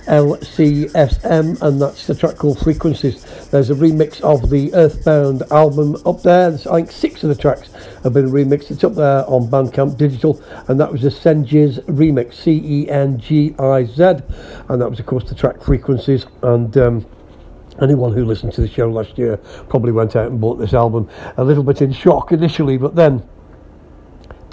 LCSM, 0.05 1.59
and 1.63 1.81
that's 1.81 2.05
the 2.05 2.13
track 2.13 2.35
called 2.35 2.59
Frequencies. 2.59 3.23
There's 3.49 3.71
a 3.71 3.73
remix 3.73 4.21
of 4.21 4.47
the 4.51 4.71
Earthbound 4.75 5.41
album 5.49 5.95
up 6.05 6.21
there. 6.21 6.51
There's, 6.51 6.67
I 6.67 6.75
think 6.75 6.91
six 6.91 7.23
of 7.23 7.29
the 7.29 7.35
tracks 7.35 7.71
have 8.03 8.13
been 8.13 8.29
remixed. 8.29 8.69
It's 8.69 8.83
up 8.83 8.93
there 8.93 9.27
on 9.27 9.47
Bandcamp 9.47 9.97
Digital, 9.97 10.39
and 10.67 10.79
that 10.79 10.91
was 10.91 11.01
the 11.01 11.09
Cengiz 11.09 11.83
remix, 11.85 12.35
C 12.35 12.61
E 12.63 12.89
N 12.91 13.17
G 13.17 13.55
I 13.57 13.85
Z, 13.85 14.03
and 14.69 14.79
that 14.79 14.87
was, 14.87 14.99
of 14.99 15.07
course, 15.07 15.27
the 15.27 15.33
track 15.33 15.63
Frequencies. 15.63 16.27
And 16.43 16.77
um, 16.77 17.05
anyone 17.83 18.13
who 18.13 18.25
listened 18.25 18.53
to 18.53 18.61
the 18.61 18.67
show 18.67 18.89
last 18.89 19.17
year 19.17 19.37
probably 19.69 19.91
went 19.91 20.15
out 20.15 20.31
and 20.31 20.41
bought 20.41 20.55
this 20.55 20.73
album 20.73 21.09
a 21.37 21.43
little 21.43 21.63
bit 21.63 21.81
in 21.81 21.91
shock 21.91 22.31
initially, 22.31 22.77
but 22.77 22.95
then 22.95 23.27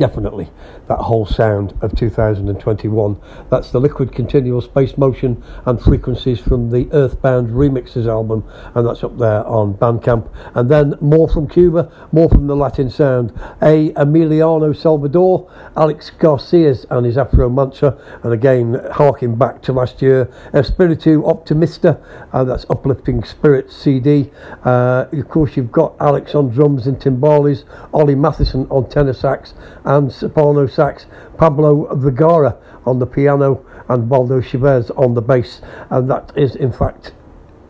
definitely 0.00 0.48
that 0.88 0.96
whole 0.96 1.26
sound 1.26 1.74
of 1.82 1.94
2021. 1.94 3.20
That's 3.50 3.70
the 3.70 3.78
Liquid 3.78 4.12
Continual 4.12 4.62
Space 4.62 4.96
Motion 4.96 5.44
and 5.66 5.78
Frequencies 5.78 6.40
from 6.40 6.70
the 6.70 6.88
Earthbound 6.92 7.50
Remixes 7.50 8.06
album, 8.06 8.42
and 8.74 8.86
that's 8.86 9.04
up 9.04 9.18
there 9.18 9.46
on 9.46 9.74
Bandcamp. 9.74 10.26
And 10.54 10.70
then 10.70 10.94
more 11.02 11.28
from 11.28 11.46
Cuba, 11.46 11.92
more 12.12 12.30
from 12.30 12.46
the 12.46 12.56
Latin 12.56 12.88
sound. 12.88 13.30
A 13.60 13.90
Emiliano 13.90 14.74
Salvador, 14.74 15.52
Alex 15.76 16.10
Garcias 16.18 16.86
and 16.88 17.04
his 17.04 17.18
Afro 17.18 17.50
Mantra, 17.50 17.98
and 18.22 18.32
again 18.32 18.80
harking 18.92 19.36
back 19.36 19.60
to 19.64 19.74
last 19.74 20.00
year. 20.00 20.32
Espiritu 20.54 21.22
Optimista, 21.24 22.02
and 22.32 22.48
that's 22.48 22.64
Uplifting 22.70 23.22
Spirits 23.22 23.76
CD. 23.76 24.30
Uh, 24.64 25.04
of 25.12 25.28
course, 25.28 25.58
you've 25.58 25.70
got 25.70 25.94
Alex 26.00 26.34
on 26.34 26.48
drums 26.48 26.86
and 26.86 26.98
timbales, 26.98 27.64
Ollie 27.92 28.14
Matheson 28.14 28.66
on 28.70 28.88
tenor 28.88 29.12
sax, 29.12 29.52
and 29.90 30.12
soprano 30.12 30.68
sax, 30.68 31.06
Pablo 31.36 31.92
Vergara 31.96 32.56
on 32.86 33.00
the 33.00 33.06
piano, 33.06 33.64
and 33.88 34.08
Baldo 34.08 34.40
Chavez 34.40 34.90
on 34.92 35.14
the 35.14 35.20
bass. 35.20 35.60
And 35.90 36.08
that 36.08 36.32
is, 36.36 36.54
in 36.54 36.70
fact, 36.70 37.12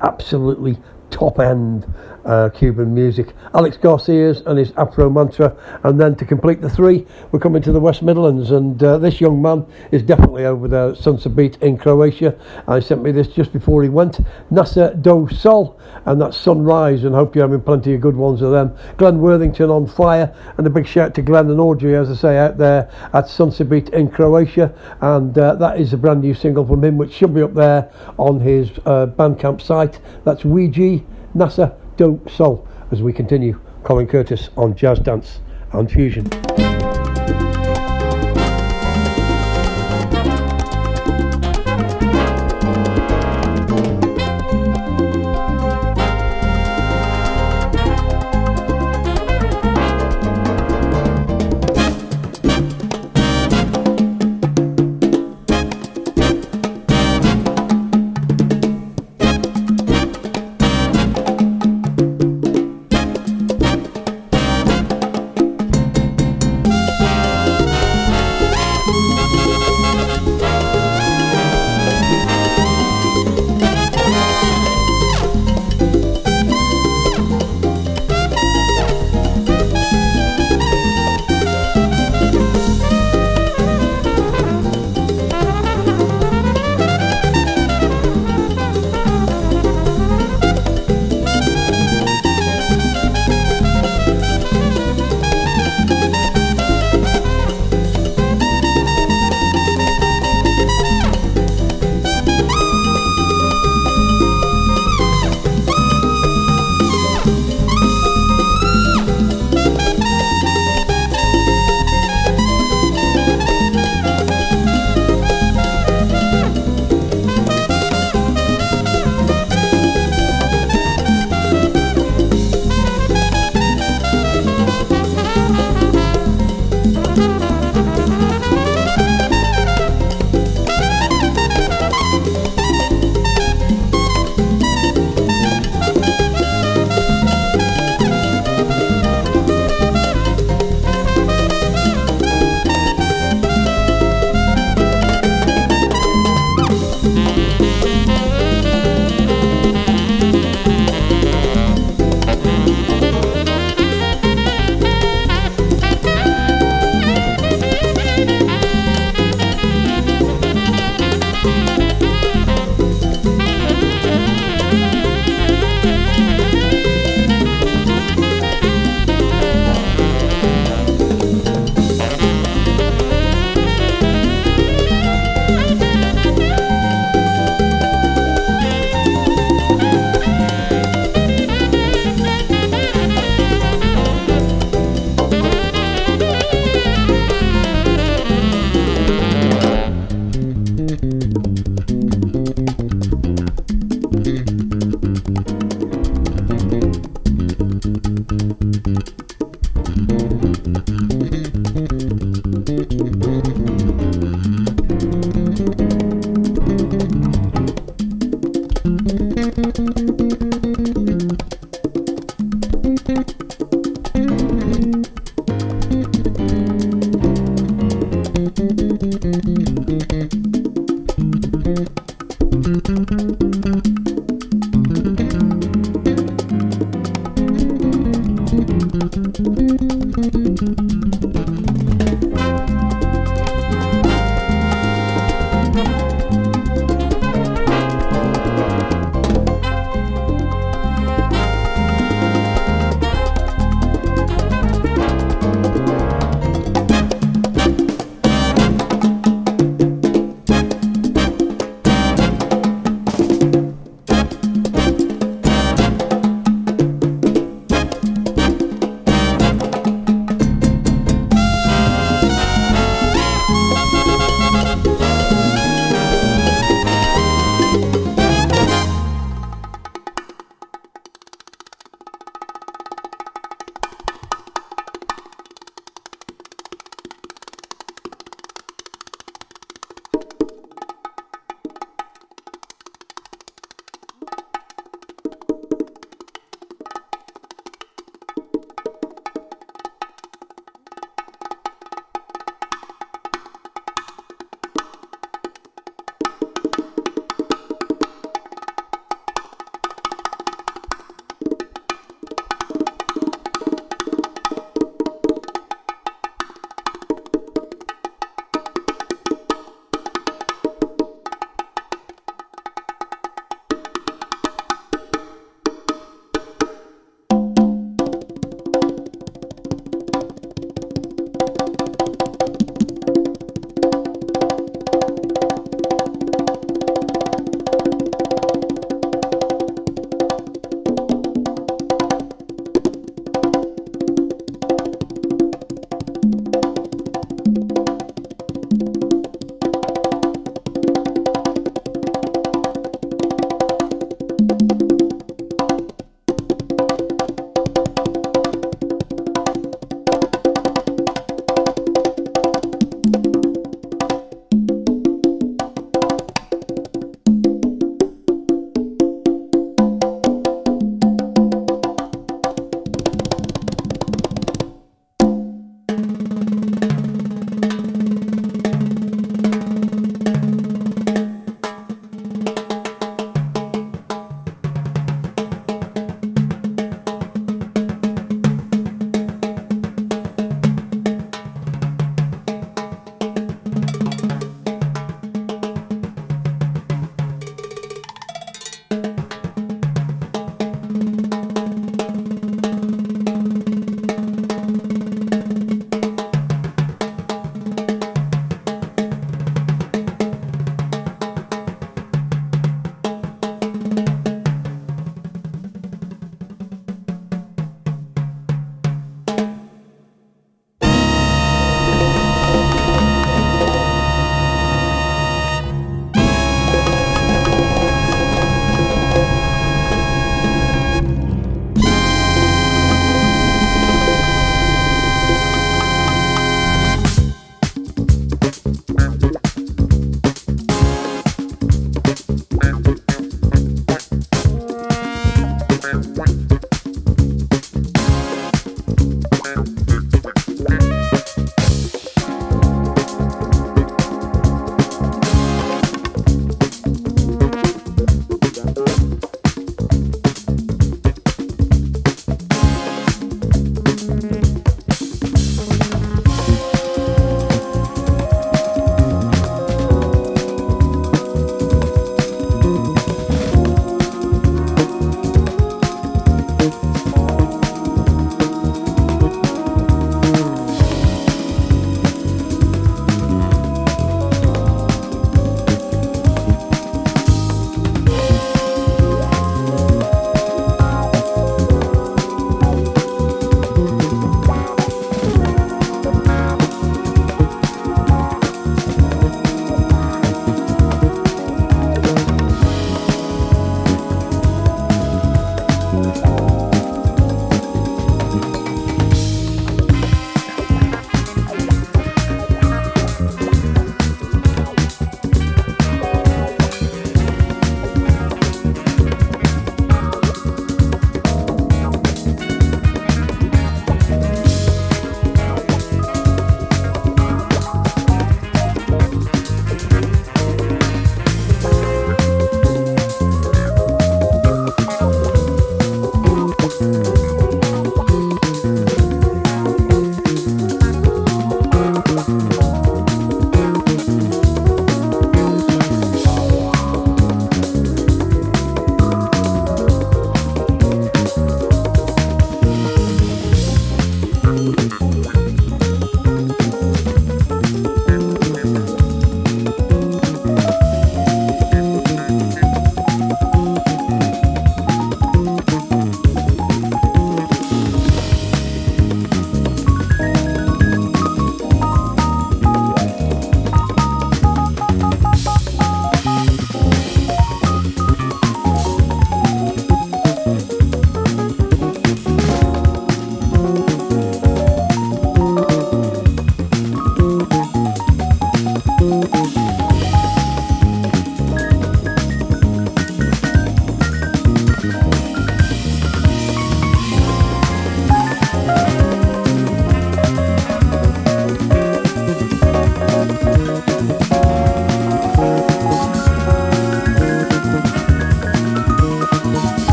absolutely 0.00 0.78
top 1.10 1.40
end 1.40 1.92
uh, 2.24 2.48
Cuban 2.50 2.94
music. 2.94 3.32
Alex 3.54 3.76
Garcia's 3.76 4.42
and 4.46 4.58
his 4.58 4.72
Afro 4.76 5.10
Mantra. 5.10 5.56
And 5.82 6.00
then 6.00 6.14
to 6.16 6.24
complete 6.24 6.60
the 6.60 6.70
three, 6.70 7.06
we're 7.32 7.40
coming 7.40 7.62
to 7.62 7.72
the 7.72 7.80
West 7.80 8.02
Midlands. 8.02 8.50
And 8.50 8.82
uh, 8.82 8.98
this 8.98 9.20
young 9.20 9.40
man 9.40 9.66
is 9.92 10.02
definitely 10.02 10.44
over 10.46 10.68
there 10.68 10.90
at 10.90 10.96
Sunset 10.96 11.34
Beat 11.36 11.56
in 11.62 11.76
Croatia. 11.76 12.36
I 12.68 12.80
sent 12.80 13.02
me 13.02 13.12
this 13.12 13.28
just 13.28 13.52
before 13.52 13.82
he 13.82 13.88
went. 13.88 14.20
Nasa 14.50 15.00
Do 15.00 15.28
Sol, 15.32 15.78
and 16.06 16.20
that's 16.20 16.36
Sunrise. 16.36 17.04
And 17.04 17.14
hope 17.14 17.34
you're 17.34 17.44
having 17.44 17.60
plenty 17.62 17.94
of 17.94 18.00
good 18.00 18.16
ones 18.16 18.42
of 18.42 18.50
them. 18.50 18.76
Glenn 18.96 19.20
Worthington 19.20 19.70
on 19.70 19.86
fire. 19.86 20.34
And 20.56 20.66
a 20.66 20.70
big 20.70 20.86
shout 20.86 21.14
to 21.14 21.22
Glenn 21.22 21.50
and 21.50 21.60
Audrey, 21.60 21.96
as 21.96 22.10
I 22.10 22.14
say, 22.14 22.38
out 22.38 22.58
there 22.58 22.90
at 23.12 23.28
Sunset 23.28 23.68
Beat 23.68 23.90
in 23.90 24.08
Croatia. 24.10 24.74
And 25.00 25.36
uh, 25.38 25.54
that 25.56 25.80
is 25.80 25.92
a 25.92 25.96
brand 25.96 26.22
new 26.22 26.34
single 26.34 26.66
from 26.66 26.84
him, 26.84 26.96
which 26.96 27.12
should 27.12 27.34
be 27.34 27.42
up 27.42 27.54
there 27.54 27.90
on 28.18 28.40
his 28.40 28.70
uh, 28.86 29.06
Bandcamp 29.06 29.60
site. 29.60 30.00
That's 30.24 30.44
Ouija 30.44 31.00
NASA 31.34 31.76
Do 31.96 32.20
Sol 32.28 32.66
as 32.90 33.02
we 33.02 33.12
continue. 33.12 33.60
Colin 33.84 34.06
Curtis 34.06 34.50
on 34.56 34.74
Jazz 34.74 34.98
Dance 34.98 35.40
and 35.72 35.90
Fusion. 35.90 36.28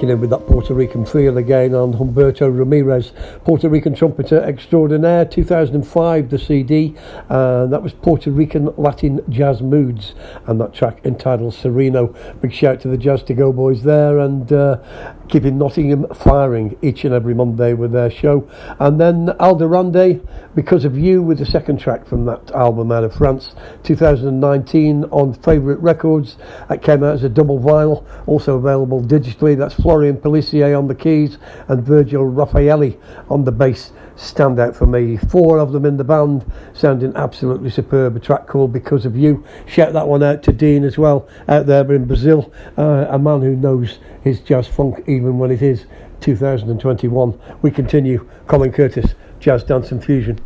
In 0.00 0.20
with 0.20 0.30
that 0.30 0.41
Puerto 0.52 0.74
Rican 0.74 1.06
feel 1.06 1.38
again 1.38 1.74
on 1.74 1.94
Humberto 1.94 2.54
Ramirez, 2.54 3.14
Puerto 3.42 3.70
Rican 3.70 3.94
trumpeter 3.94 4.38
extraordinaire, 4.42 5.24
2005, 5.24 6.28
the 6.28 6.38
CD, 6.38 6.94
and 7.30 7.72
that 7.72 7.82
was 7.82 7.94
Puerto 7.94 8.30
Rican 8.30 8.68
Latin 8.76 9.24
Jazz 9.30 9.62
Moods, 9.62 10.14
and 10.46 10.60
that 10.60 10.74
track 10.74 11.00
entitled 11.06 11.54
Sereno. 11.54 12.14
Big 12.42 12.52
shout 12.52 12.82
to 12.82 12.88
the 12.88 12.98
Jazz 12.98 13.22
to 13.22 13.34
Go 13.34 13.50
boys 13.50 13.82
there, 13.82 14.18
and 14.18 14.52
uh, 14.52 14.76
keeping 15.32 15.56
Nottingham 15.56 16.06
firing 16.14 16.76
each 16.82 17.06
and 17.06 17.14
every 17.14 17.32
Monday 17.32 17.72
with 17.72 17.92
their 17.92 18.10
show. 18.10 18.46
And 18.78 19.00
then 19.00 19.28
Aldorande, 19.40 20.20
Because 20.54 20.84
of 20.84 20.98
You, 20.98 21.22
with 21.22 21.38
the 21.38 21.46
second 21.46 21.78
track 21.78 22.06
from 22.06 22.26
that 22.26 22.50
album 22.50 22.92
out 22.92 23.04
of 23.04 23.14
France, 23.14 23.54
2019 23.84 25.04
on 25.04 25.32
Favourite 25.32 25.80
Records. 25.80 26.36
That 26.68 26.82
came 26.82 27.02
out 27.02 27.14
as 27.14 27.24
a 27.24 27.30
double 27.30 27.58
vinyl, 27.58 28.04
also 28.26 28.58
available 28.58 29.00
digitally. 29.00 29.56
That's 29.56 29.72
Florian 29.72 30.18
Pellissier 30.42 30.76
on 30.76 30.88
the 30.88 30.94
keys 30.94 31.38
and 31.68 31.84
Virgil 31.84 32.24
Raffaelli 32.24 32.98
on 33.30 33.44
the 33.44 33.52
bass. 33.52 33.92
Stand 34.16 34.60
out 34.60 34.76
for 34.76 34.86
me. 34.86 35.16
Four 35.16 35.58
of 35.58 35.72
them 35.72 35.86
in 35.86 35.96
the 35.96 36.04
band, 36.04 36.44
sounding 36.74 37.14
absolutely 37.16 37.70
superb. 37.70 38.16
A 38.16 38.20
track 38.20 38.46
called 38.46 38.72
Because 38.72 39.06
of 39.06 39.16
You. 39.16 39.44
Shout 39.66 39.92
that 39.94 40.06
one 40.06 40.22
out 40.22 40.42
to 40.44 40.52
Dean 40.52 40.84
as 40.84 40.98
well, 40.98 41.28
out 41.48 41.66
there 41.66 41.90
in 41.92 42.04
Brazil. 42.04 42.52
Uh, 42.76 43.06
a 43.08 43.18
man 43.18 43.40
who 43.40 43.56
knows 43.56 43.98
his 44.22 44.40
jazz 44.40 44.68
funk 44.68 45.02
even 45.06 45.38
when 45.38 45.50
it 45.50 45.62
is 45.62 45.86
2021. 46.20 47.40
We 47.62 47.70
continue. 47.70 48.28
Colin 48.46 48.72
Curtis, 48.72 49.14
Jazz 49.40 49.64
Dance 49.64 49.92
and 49.92 50.04
Fusion. 50.04 50.38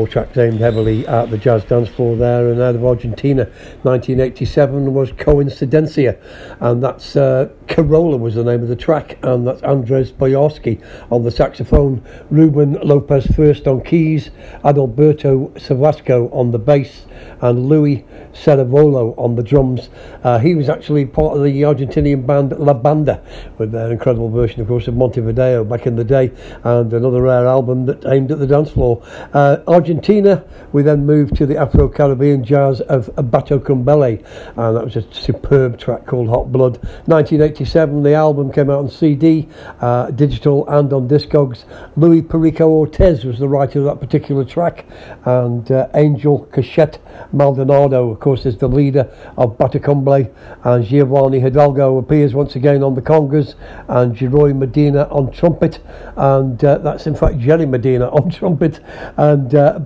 More 0.00 0.08
tracks 0.08 0.38
aimed 0.38 0.60
heavily 0.60 1.06
at 1.06 1.28
the 1.28 1.36
jazz 1.36 1.62
dance 1.64 1.90
floor 1.90 2.16
there. 2.16 2.50
And 2.50 2.58
out 2.58 2.74
of 2.74 2.86
Argentina, 2.86 3.44
1987 3.82 4.94
was 4.94 5.12
Coincidencia, 5.12 6.18
and 6.58 6.82
that's 6.82 7.16
uh, 7.16 7.50
Corolla 7.68 8.16
was 8.16 8.34
the 8.34 8.42
name 8.42 8.62
of 8.62 8.68
the 8.68 8.76
track, 8.76 9.18
and 9.22 9.46
that's 9.46 9.62
Andres 9.62 10.10
Boiarsky 10.10 10.82
on 11.12 11.22
the 11.22 11.30
saxophone, 11.30 12.02
Ruben 12.30 12.78
Lopez 12.82 13.26
first 13.36 13.66
on 13.66 13.82
keys, 13.82 14.30
Adalberto 14.64 15.52
Savasco 15.60 16.34
on 16.34 16.50
the 16.50 16.58
bass, 16.58 17.04
and 17.42 17.66
Louis 17.66 18.06
Ceravolo 18.32 19.14
on 19.18 19.36
the 19.36 19.42
drums. 19.42 19.90
Uh, 20.24 20.38
he 20.38 20.54
was 20.54 20.70
actually 20.70 21.04
part 21.04 21.36
of 21.36 21.44
the 21.44 21.60
Argentinian 21.60 22.26
band 22.26 22.58
La 22.58 22.72
Banda 22.72 23.22
with 23.60 23.70
their 23.72 23.92
incredible 23.92 24.30
version, 24.30 24.62
of 24.62 24.66
course, 24.66 24.88
of 24.88 24.96
Montevideo 24.96 25.62
back 25.64 25.86
in 25.86 25.94
the 25.94 26.02
day, 26.02 26.32
and 26.64 26.92
another 26.92 27.20
rare 27.20 27.46
album 27.46 27.84
that 27.84 28.04
aimed 28.06 28.32
at 28.32 28.38
the 28.38 28.46
dance 28.46 28.70
floor. 28.70 29.02
Uh, 29.34 29.58
Argentina, 29.68 30.42
we 30.72 30.82
then 30.82 31.04
moved 31.04 31.36
to 31.36 31.44
the 31.44 31.58
Afro 31.58 31.86
Caribbean 31.86 32.42
jazz 32.42 32.80
of 32.80 33.06
Batacumbele, 33.16 34.24
and 34.56 34.76
that 34.76 34.82
was 34.82 34.96
a 34.96 35.14
superb 35.14 35.78
track 35.78 36.06
called 36.06 36.30
Hot 36.30 36.50
Blood. 36.50 36.78
1987, 37.04 38.02
the 38.02 38.14
album 38.14 38.50
came 38.50 38.70
out 38.70 38.78
on 38.78 38.88
CD, 38.88 39.46
uh, 39.80 40.10
digital, 40.10 40.66
and 40.68 40.90
on 40.94 41.06
Discogs. 41.06 41.64
Louis 41.96 42.22
Perico 42.22 42.66
Ortiz 42.70 43.26
was 43.26 43.38
the 43.38 43.48
writer 43.48 43.80
of 43.80 43.84
that 43.84 44.00
particular 44.00 44.42
track, 44.42 44.86
and 45.26 45.70
uh, 45.70 45.88
Angel 45.94 46.48
Cachete 46.50 46.98
Maldonado, 47.32 48.10
of 48.10 48.20
course, 48.20 48.46
is 48.46 48.56
the 48.56 48.68
leader 48.68 49.12
of 49.36 49.58
Batacumbele, 49.58 50.32
and 50.64 50.84
Giovanni 50.84 51.40
Hidalgo 51.40 51.98
appears 51.98 52.32
once 52.32 52.56
again 52.56 52.82
on 52.82 52.94
the 52.94 53.02
congas, 53.02 53.49
and 53.88 54.14
Jeroy 54.16 54.56
Medina 54.56 55.04
on 55.10 55.30
trumpet, 55.30 55.80
and 56.16 56.62
uh, 56.64 56.78
that's 56.78 57.06
in 57.06 57.14
fact 57.14 57.38
Jerry 57.38 57.66
Medina 57.66 58.08
on 58.08 58.30
trumpet, 58.38 58.80
and 59.16 59.54
uh, 59.54 59.78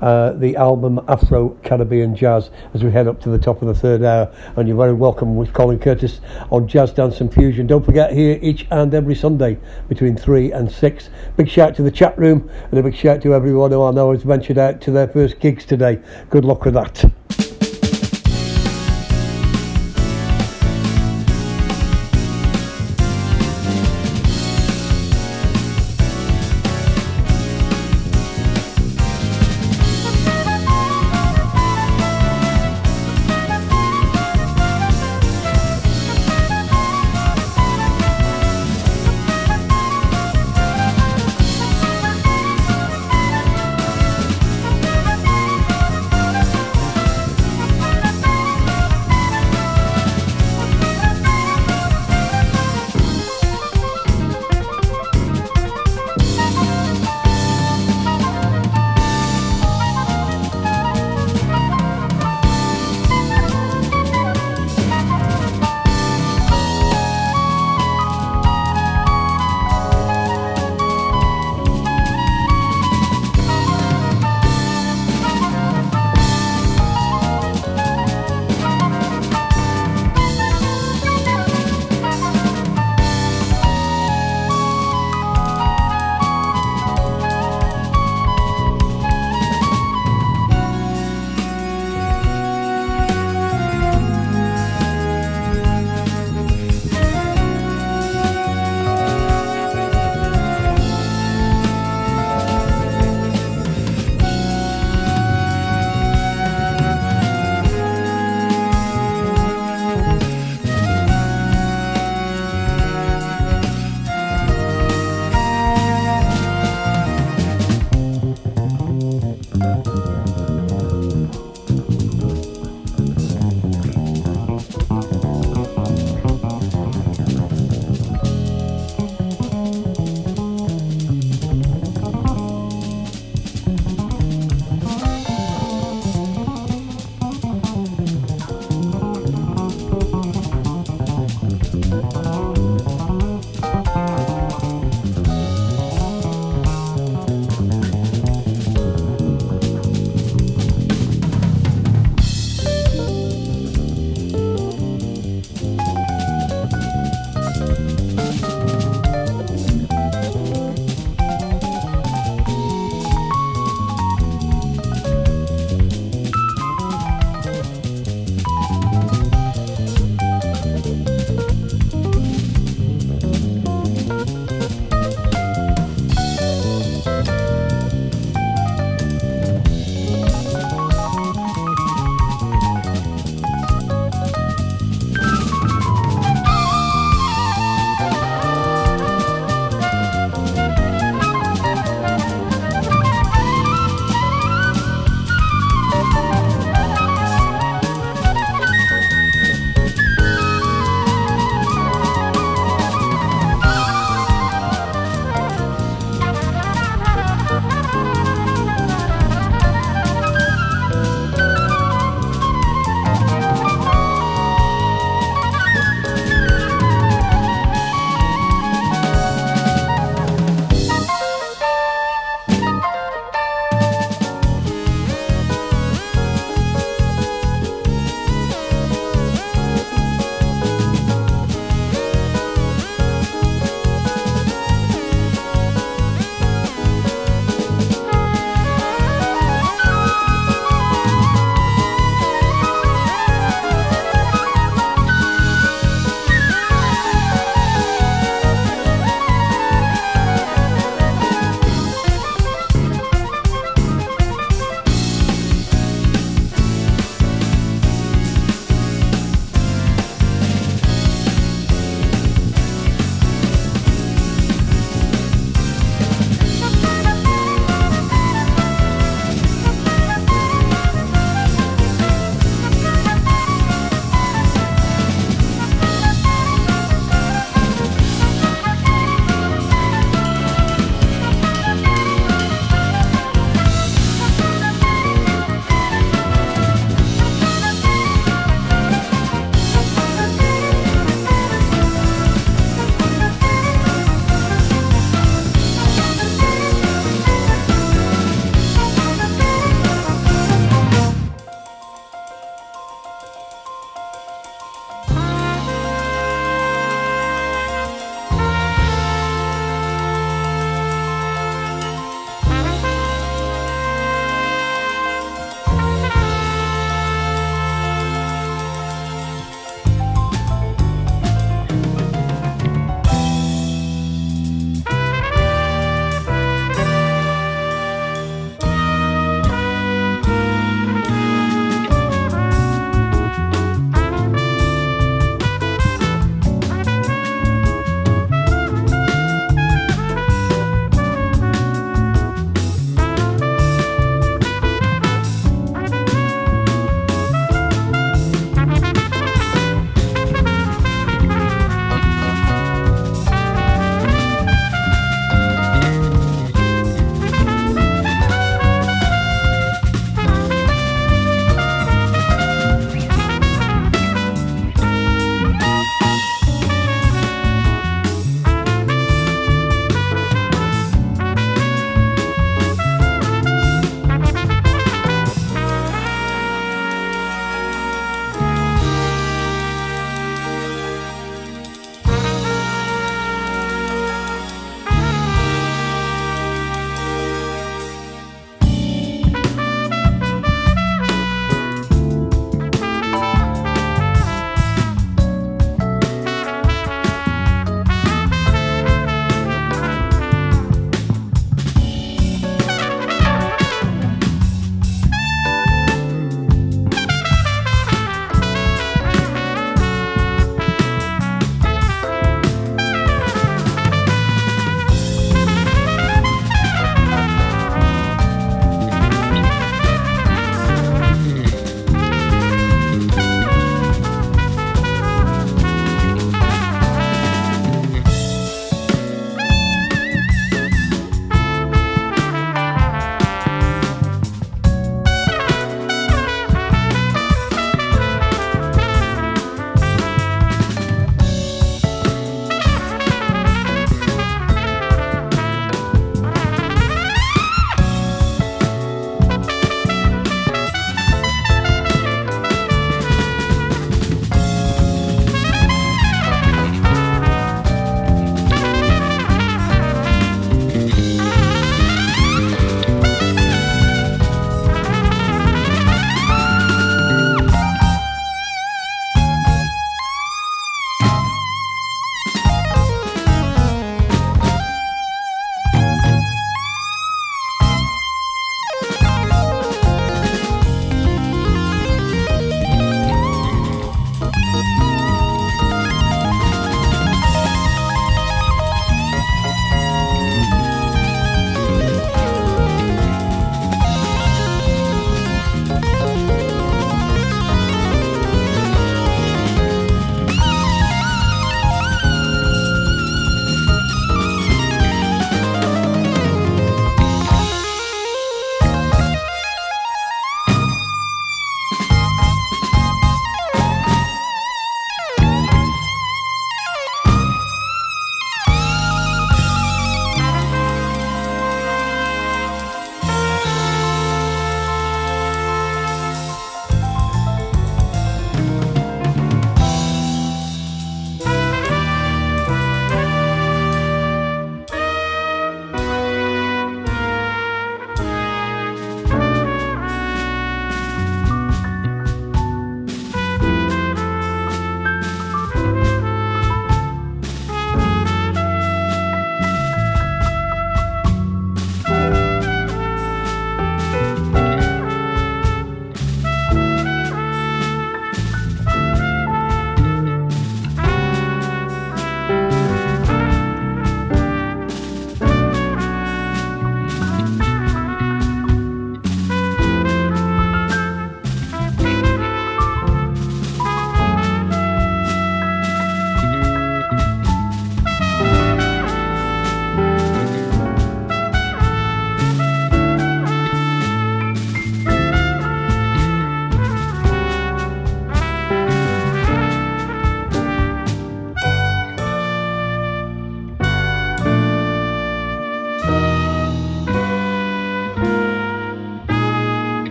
uh, 0.00 0.32
the 0.32 0.56
album 0.56 1.00
Afro 1.08 1.50
Caribbean 1.62 2.14
Jazz, 2.14 2.50
as 2.74 2.84
we 2.84 2.90
head 2.90 3.08
up 3.08 3.20
to 3.22 3.28
the 3.28 3.38
top 3.38 3.62
of 3.62 3.68
the 3.68 3.74
third 3.74 4.02
hour, 4.02 4.32
and 4.56 4.68
you're 4.68 4.76
very 4.76 4.92
welcome 4.92 5.36
with 5.36 5.52
Colin 5.52 5.78
Curtis 5.78 6.20
on 6.50 6.68
Jazz 6.68 6.92
Dance 6.92 7.20
and 7.20 7.32
Fusion. 7.32 7.66
Don't 7.66 7.84
forget 7.84 8.12
here 8.12 8.38
each 8.42 8.66
and 8.70 8.94
every 8.94 9.14
Sunday 9.14 9.58
between 9.88 10.16
3 10.16 10.52
and 10.52 10.70
6. 10.70 11.10
Big 11.36 11.48
shout 11.48 11.74
to 11.76 11.82
the 11.82 11.90
chat 11.90 12.18
room, 12.18 12.48
and 12.70 12.78
a 12.78 12.82
big 12.82 12.94
shout 12.94 13.22
to 13.22 13.34
everyone 13.34 13.70
who 13.70 13.84
I 13.84 13.90
know 13.90 14.12
has 14.12 14.22
ventured 14.22 14.58
out 14.58 14.80
to 14.82 14.90
their 14.90 15.08
first 15.08 15.40
gigs 15.40 15.64
today. 15.64 16.00
Good 16.30 16.44
luck 16.44 16.64
with 16.64 16.74
that. 16.74 17.10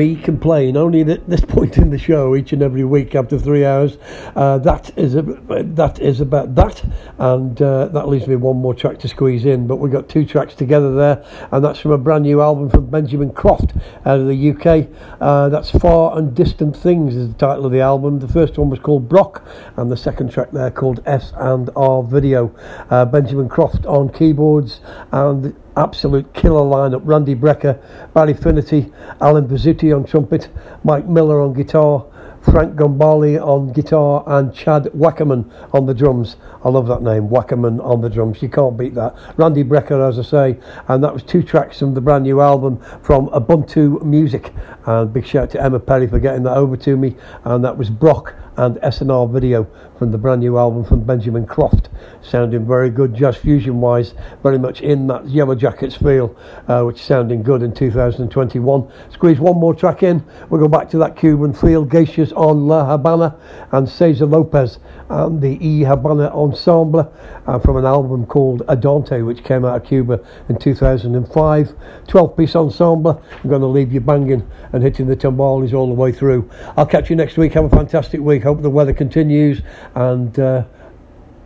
Me 0.00 0.16
complain 0.16 0.78
only 0.78 1.02
at 1.02 1.28
this 1.28 1.40
point 1.56 1.76
in 1.76 1.90
the 1.90 1.98
show 1.98 2.34
each 2.34 2.54
and 2.54 2.62
every 2.62 2.84
week 2.84 3.14
after 3.14 3.38
three 3.38 3.66
hours. 3.66 3.98
Uh, 4.34 4.56
that 4.56 4.96
is 4.96 5.14
a, 5.14 5.22
that 5.22 6.00
is 6.00 6.22
about 6.22 6.54
that, 6.54 6.82
and 7.20 7.60
uh, 7.60 7.86
that 7.88 8.08
leaves 8.08 8.26
me 8.26 8.34
one 8.34 8.56
more 8.56 8.74
track 8.74 8.98
to 8.98 9.06
squeeze 9.06 9.44
in. 9.44 9.66
But 9.66 9.76
we've 9.76 9.92
got 9.92 10.08
two 10.08 10.24
tracks 10.24 10.54
together 10.54 10.94
there, 10.94 11.24
and 11.52 11.62
that's 11.62 11.78
from 11.78 11.90
a 11.90 11.98
brand 11.98 12.24
new 12.24 12.40
album 12.40 12.70
from 12.70 12.86
Benjamin 12.86 13.30
Croft 13.30 13.74
out 14.06 14.20
of 14.20 14.26
the 14.26 14.50
UK. 14.50 14.88
Uh, 15.20 15.50
that's 15.50 15.70
Far 15.70 16.16
and 16.16 16.34
Distant 16.34 16.74
Things 16.74 17.14
is 17.14 17.28
the 17.28 17.34
title 17.34 17.66
of 17.66 17.72
the 17.72 17.80
album. 17.80 18.20
The 18.20 18.28
first 18.28 18.56
one 18.56 18.70
was 18.70 18.80
called 18.80 19.06
Brock, 19.06 19.46
and 19.76 19.92
the 19.92 19.98
second 19.98 20.30
track 20.30 20.50
there 20.50 20.70
called 20.70 21.02
S 21.04 21.32
and 21.36 21.68
R 21.76 22.02
Video. 22.02 22.54
Uh, 22.88 23.04
Benjamin 23.04 23.50
Croft 23.50 23.84
on 23.84 24.08
keyboards 24.08 24.80
and 25.12 25.54
absolute 25.76 26.32
killer 26.32 26.62
lineup. 26.62 27.02
Randy 27.04 27.34
Brecker, 27.34 27.78
Barry 28.14 28.34
Finnerty, 28.34 28.90
Alan 29.20 29.46
Bazzuti 29.46 29.94
on 29.94 30.04
trumpet, 30.04 30.48
Mike 30.84 31.06
Miller 31.06 31.40
on 31.42 31.52
guitar, 31.52 32.06
Frank 32.42 32.74
Gambale 32.74 33.40
on 33.44 33.72
guitar, 33.72 34.24
and 34.26 34.52
Chad 34.54 34.84
Wackerman 34.96 35.50
on 35.74 35.86
the 35.86 35.94
drums. 35.94 36.36
I 36.64 36.68
love 36.68 36.86
that 36.88 37.02
name, 37.02 37.28
Wackerman 37.28 37.84
on 37.84 38.00
the 38.00 38.08
drums. 38.08 38.40
You 38.42 38.48
can't 38.48 38.76
beat 38.76 38.94
that. 38.94 39.14
Randy 39.36 39.62
Brecker, 39.62 40.08
as 40.08 40.18
I 40.18 40.22
say, 40.22 40.58
and 40.88 41.04
that 41.04 41.12
was 41.12 41.22
two 41.22 41.42
tracks 41.42 41.78
from 41.78 41.94
the 41.94 42.00
brand 42.00 42.24
new 42.24 42.40
album 42.40 42.80
from 43.02 43.28
Ubuntu 43.28 44.02
Music. 44.02 44.52
And 44.86 45.12
big 45.12 45.26
shout 45.26 45.50
to 45.50 45.62
Emma 45.62 45.78
Perry 45.78 46.06
for 46.06 46.18
getting 46.18 46.42
that 46.44 46.56
over 46.56 46.76
to 46.78 46.96
me. 46.96 47.16
And 47.44 47.62
that 47.64 47.76
was 47.76 47.90
Brock 47.90 48.34
and 48.56 48.76
SNR 48.76 49.30
video 49.30 49.66
from 50.00 50.10
the 50.10 50.16
brand 50.16 50.40
new 50.40 50.56
album 50.56 50.82
from 50.82 51.04
Benjamin 51.04 51.46
Croft. 51.46 51.90
Sounding 52.22 52.66
very 52.66 52.88
good, 52.88 53.14
jazz 53.14 53.36
fusion 53.36 53.82
wise, 53.82 54.14
very 54.42 54.58
much 54.58 54.80
in 54.80 55.06
that 55.08 55.28
Yellow 55.28 55.54
Jackets 55.54 55.94
feel, 55.94 56.34
uh, 56.68 56.82
which 56.84 56.96
is 57.00 57.02
sounding 57.02 57.42
good 57.42 57.62
in 57.62 57.70
2021. 57.74 58.90
Squeeze 59.10 59.38
one 59.38 59.58
more 59.58 59.74
track 59.74 60.02
in, 60.02 60.24
we'll 60.48 60.58
go 60.58 60.68
back 60.68 60.88
to 60.88 60.96
that 60.96 61.16
Cuban 61.16 61.52
feel. 61.52 61.84
Geishas 61.84 62.32
on 62.34 62.66
La 62.66 62.86
Habana 62.86 63.36
and 63.72 63.86
Cesar 63.86 64.24
Lopez 64.24 64.78
and 65.10 65.42
the 65.42 65.58
E 65.60 65.82
Habana 65.82 66.28
Ensemble 66.28 67.12
uh, 67.46 67.58
from 67.58 67.76
an 67.76 67.84
album 67.84 68.24
called 68.24 68.62
Andante, 68.70 69.20
which 69.20 69.44
came 69.44 69.66
out 69.66 69.76
of 69.76 69.84
Cuba 69.84 70.18
in 70.48 70.56
2005. 70.56 71.74
12 72.06 72.36
piece 72.36 72.56
ensemble. 72.56 73.22
I'm 73.42 73.50
going 73.50 73.60
to 73.60 73.66
leave 73.66 73.92
you 73.92 74.00
banging 74.00 74.48
and 74.72 74.82
hitting 74.82 75.06
the 75.06 75.16
timbales 75.16 75.74
all 75.74 75.88
the 75.88 75.94
way 75.94 76.10
through. 76.10 76.48
I'll 76.78 76.86
catch 76.86 77.10
you 77.10 77.16
next 77.16 77.36
week. 77.36 77.52
Have 77.52 77.64
a 77.64 77.70
fantastic 77.70 78.20
week. 78.20 78.44
Hope 78.44 78.62
the 78.62 78.70
weather 78.70 78.94
continues 78.94 79.60
and 79.94 80.38
uh, 80.38 80.64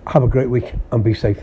have 0.07 0.23
a 0.23 0.29
great 0.29 0.51
week 0.51 0.75
and 0.93 1.03
be 1.03 1.15
safe. 1.15 1.39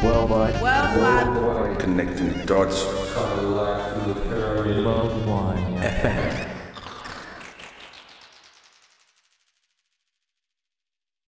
Worldwide. 0.00 0.60
Worldwide. 0.62 1.78
Connecting 1.78 2.46
dots. 2.46 2.91